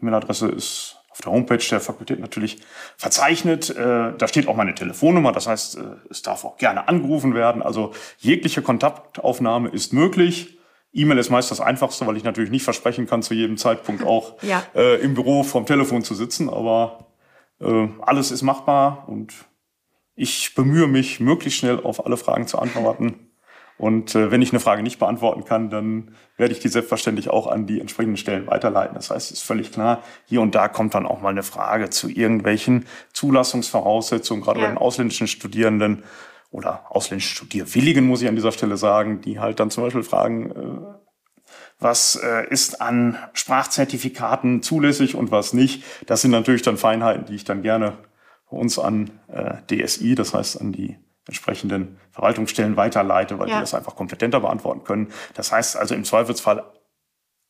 E-Mail-Adresse 0.00 0.48
ist 0.48 0.96
auf 1.10 1.20
der 1.20 1.32
Homepage 1.32 1.64
der 1.70 1.80
Fakultät 1.80 2.18
natürlich 2.18 2.58
verzeichnet. 2.96 3.70
Äh, 3.70 4.12
da 4.16 4.28
steht 4.28 4.48
auch 4.48 4.56
meine 4.56 4.74
Telefonnummer, 4.74 5.32
das 5.32 5.46
heißt, 5.46 5.78
äh, 5.78 5.82
es 6.10 6.22
darf 6.22 6.44
auch 6.44 6.56
gerne 6.56 6.88
angerufen 6.88 7.34
werden. 7.34 7.62
Also 7.62 7.92
jegliche 8.18 8.62
Kontaktaufnahme 8.62 9.68
ist 9.68 9.92
möglich. 9.92 10.58
E-Mail 10.92 11.18
ist 11.18 11.30
meist 11.30 11.52
das 11.52 11.60
Einfachste, 11.60 12.04
weil 12.08 12.16
ich 12.16 12.24
natürlich 12.24 12.50
nicht 12.50 12.64
versprechen 12.64 13.06
kann, 13.06 13.22
zu 13.22 13.32
jedem 13.32 13.56
Zeitpunkt 13.56 14.04
auch 14.04 14.34
ja. 14.42 14.64
äh, 14.74 14.96
im 14.96 15.14
Büro 15.14 15.44
vom 15.44 15.66
Telefon 15.66 16.02
zu 16.02 16.16
sitzen. 16.16 16.50
Aber 16.50 17.06
äh, 17.60 17.88
alles 18.00 18.32
ist 18.32 18.42
machbar 18.42 19.08
und 19.08 19.32
ich 20.16 20.54
bemühe 20.56 20.88
mich, 20.88 21.20
möglichst 21.20 21.60
schnell 21.60 21.80
auf 21.80 22.04
alle 22.04 22.16
Fragen 22.16 22.48
zu 22.48 22.58
antworten. 22.58 23.29
Und 23.80 24.14
äh, 24.14 24.30
wenn 24.30 24.42
ich 24.42 24.52
eine 24.52 24.60
Frage 24.60 24.82
nicht 24.82 24.98
beantworten 24.98 25.46
kann, 25.46 25.70
dann 25.70 26.14
werde 26.36 26.52
ich 26.52 26.60
die 26.60 26.68
selbstverständlich 26.68 27.30
auch 27.30 27.46
an 27.46 27.66
die 27.66 27.80
entsprechenden 27.80 28.18
Stellen 28.18 28.46
weiterleiten. 28.46 28.94
Das 28.94 29.08
heißt, 29.08 29.30
es 29.30 29.38
ist 29.38 29.42
völlig 29.42 29.72
klar, 29.72 30.02
hier 30.26 30.42
und 30.42 30.54
da 30.54 30.68
kommt 30.68 30.94
dann 30.94 31.06
auch 31.06 31.22
mal 31.22 31.30
eine 31.30 31.42
Frage 31.42 31.88
zu 31.88 32.10
irgendwelchen 32.10 32.84
Zulassungsvoraussetzungen, 33.14 34.44
gerade 34.44 34.60
ja. 34.60 34.66
bei 34.66 34.72
den 34.72 34.76
ausländischen 34.76 35.28
Studierenden 35.28 36.02
oder 36.50 36.84
ausländischen 36.90 37.34
Studierwilligen, 37.34 38.04
muss 38.04 38.20
ich 38.20 38.28
an 38.28 38.36
dieser 38.36 38.52
Stelle 38.52 38.76
sagen, 38.76 39.22
die 39.22 39.40
halt 39.40 39.60
dann 39.60 39.70
zum 39.70 39.84
Beispiel 39.84 40.02
fragen, 40.02 40.50
äh, 40.50 41.44
was 41.78 42.16
äh, 42.16 42.46
ist 42.50 42.82
an 42.82 43.16
Sprachzertifikaten 43.32 44.62
zulässig 44.62 45.14
und 45.14 45.30
was 45.30 45.54
nicht. 45.54 45.84
Das 46.04 46.20
sind 46.20 46.32
natürlich 46.32 46.60
dann 46.60 46.76
Feinheiten, 46.76 47.24
die 47.24 47.34
ich 47.34 47.44
dann 47.44 47.62
gerne 47.62 47.94
uns 48.50 48.78
an 48.78 49.08
äh, 49.28 49.54
DSI, 49.70 50.16
das 50.16 50.34
heißt 50.34 50.60
an 50.60 50.72
die 50.72 50.98
entsprechenden 51.30 51.98
Verwaltungsstellen 52.10 52.76
weiterleite, 52.76 53.38
weil 53.38 53.48
ja. 53.48 53.54
die 53.56 53.60
das 53.60 53.72
einfach 53.72 53.94
kompetenter 53.94 54.40
beantworten 54.40 54.84
können. 54.84 55.12
Das 55.34 55.52
heißt 55.52 55.76
also 55.76 55.94
im 55.94 56.04
Zweifelsfall 56.04 56.64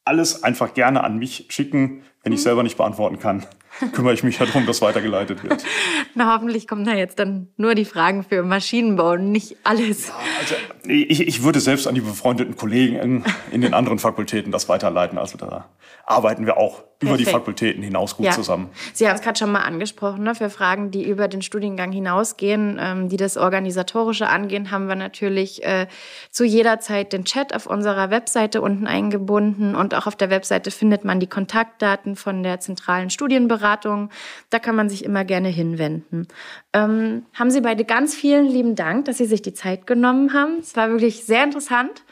alles 0.04 0.42
einfach 0.42 0.74
gerne 0.74 1.02
an 1.02 1.18
mich 1.18 1.46
schicken. 1.48 2.02
Wenn 2.22 2.32
ich 2.32 2.42
selber 2.42 2.62
nicht 2.62 2.76
beantworten 2.76 3.18
kann, 3.18 3.46
kümmere 3.92 4.12
ich 4.12 4.22
mich 4.22 4.36
darum, 4.38 4.66
dass 4.66 4.82
weitergeleitet 4.82 5.42
wird. 5.42 5.64
Na, 6.14 6.34
hoffentlich 6.34 6.68
kommen 6.68 6.84
da 6.84 6.92
jetzt 6.92 7.18
dann 7.18 7.48
nur 7.56 7.74
die 7.74 7.84
Fragen 7.84 8.24
für 8.24 8.42
Maschinenbau 8.42 9.12
und 9.12 9.32
nicht 9.32 9.56
alles. 9.64 10.08
Ja, 10.08 10.14
also 10.38 10.54
ich, 10.86 11.26
ich 11.26 11.42
würde 11.42 11.60
selbst 11.60 11.86
an 11.86 11.94
die 11.94 12.00
befreundeten 12.00 12.56
Kollegen 12.56 12.96
in, 12.96 13.24
in 13.50 13.60
den 13.62 13.72
anderen 13.72 13.98
Fakultäten 13.98 14.52
das 14.52 14.68
weiterleiten. 14.68 15.18
Also 15.18 15.38
da 15.38 15.66
arbeiten 16.04 16.44
wir 16.44 16.56
auch 16.56 16.82
Perfekt. 16.98 17.02
über 17.02 17.16
die 17.16 17.24
Fakultäten 17.24 17.82
hinaus 17.82 18.16
gut 18.16 18.26
ja. 18.26 18.32
zusammen. 18.32 18.68
Sie 18.92 19.08
haben 19.08 19.14
es 19.14 19.22
gerade 19.22 19.38
schon 19.38 19.52
mal 19.52 19.62
angesprochen, 19.62 20.24
ne? 20.24 20.34
für 20.34 20.50
Fragen, 20.50 20.90
die 20.90 21.08
über 21.08 21.28
den 21.28 21.40
Studiengang 21.40 21.92
hinausgehen, 21.92 22.78
ähm, 22.80 23.08
die 23.08 23.16
das 23.16 23.36
Organisatorische 23.36 24.28
angehen, 24.28 24.70
haben 24.70 24.88
wir 24.88 24.96
natürlich 24.96 25.64
äh, 25.64 25.86
zu 26.30 26.44
jeder 26.44 26.80
Zeit 26.80 27.12
den 27.12 27.24
Chat 27.24 27.54
auf 27.54 27.66
unserer 27.66 28.10
Webseite 28.10 28.60
unten 28.60 28.86
eingebunden 28.86 29.74
und 29.74 29.94
auch 29.94 30.06
auf 30.06 30.16
der 30.16 30.30
Webseite 30.30 30.70
findet 30.70 31.04
man 31.04 31.20
die 31.20 31.28
Kontaktdaten 31.28 32.09
von 32.16 32.42
der 32.42 32.60
zentralen 32.60 33.10
Studienberatung. 33.10 34.10
Da 34.50 34.58
kann 34.58 34.76
man 34.76 34.88
sich 34.88 35.04
immer 35.04 35.24
gerne 35.24 35.48
hinwenden. 35.48 36.28
Ähm, 36.72 37.26
haben 37.34 37.50
Sie 37.50 37.60
beide 37.60 37.84
ganz 37.84 38.14
vielen 38.14 38.46
lieben 38.46 38.74
Dank, 38.74 39.04
dass 39.06 39.18
Sie 39.18 39.26
sich 39.26 39.42
die 39.42 39.54
Zeit 39.54 39.86
genommen 39.86 40.32
haben. 40.32 40.58
Es 40.60 40.76
war 40.76 40.90
wirklich 40.90 41.24
sehr 41.24 41.44
interessant. 41.44 42.04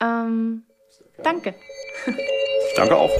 Ähm, 0.00 0.62
danke. 1.22 1.54
Danke 2.76 2.96
auch. 2.96 3.10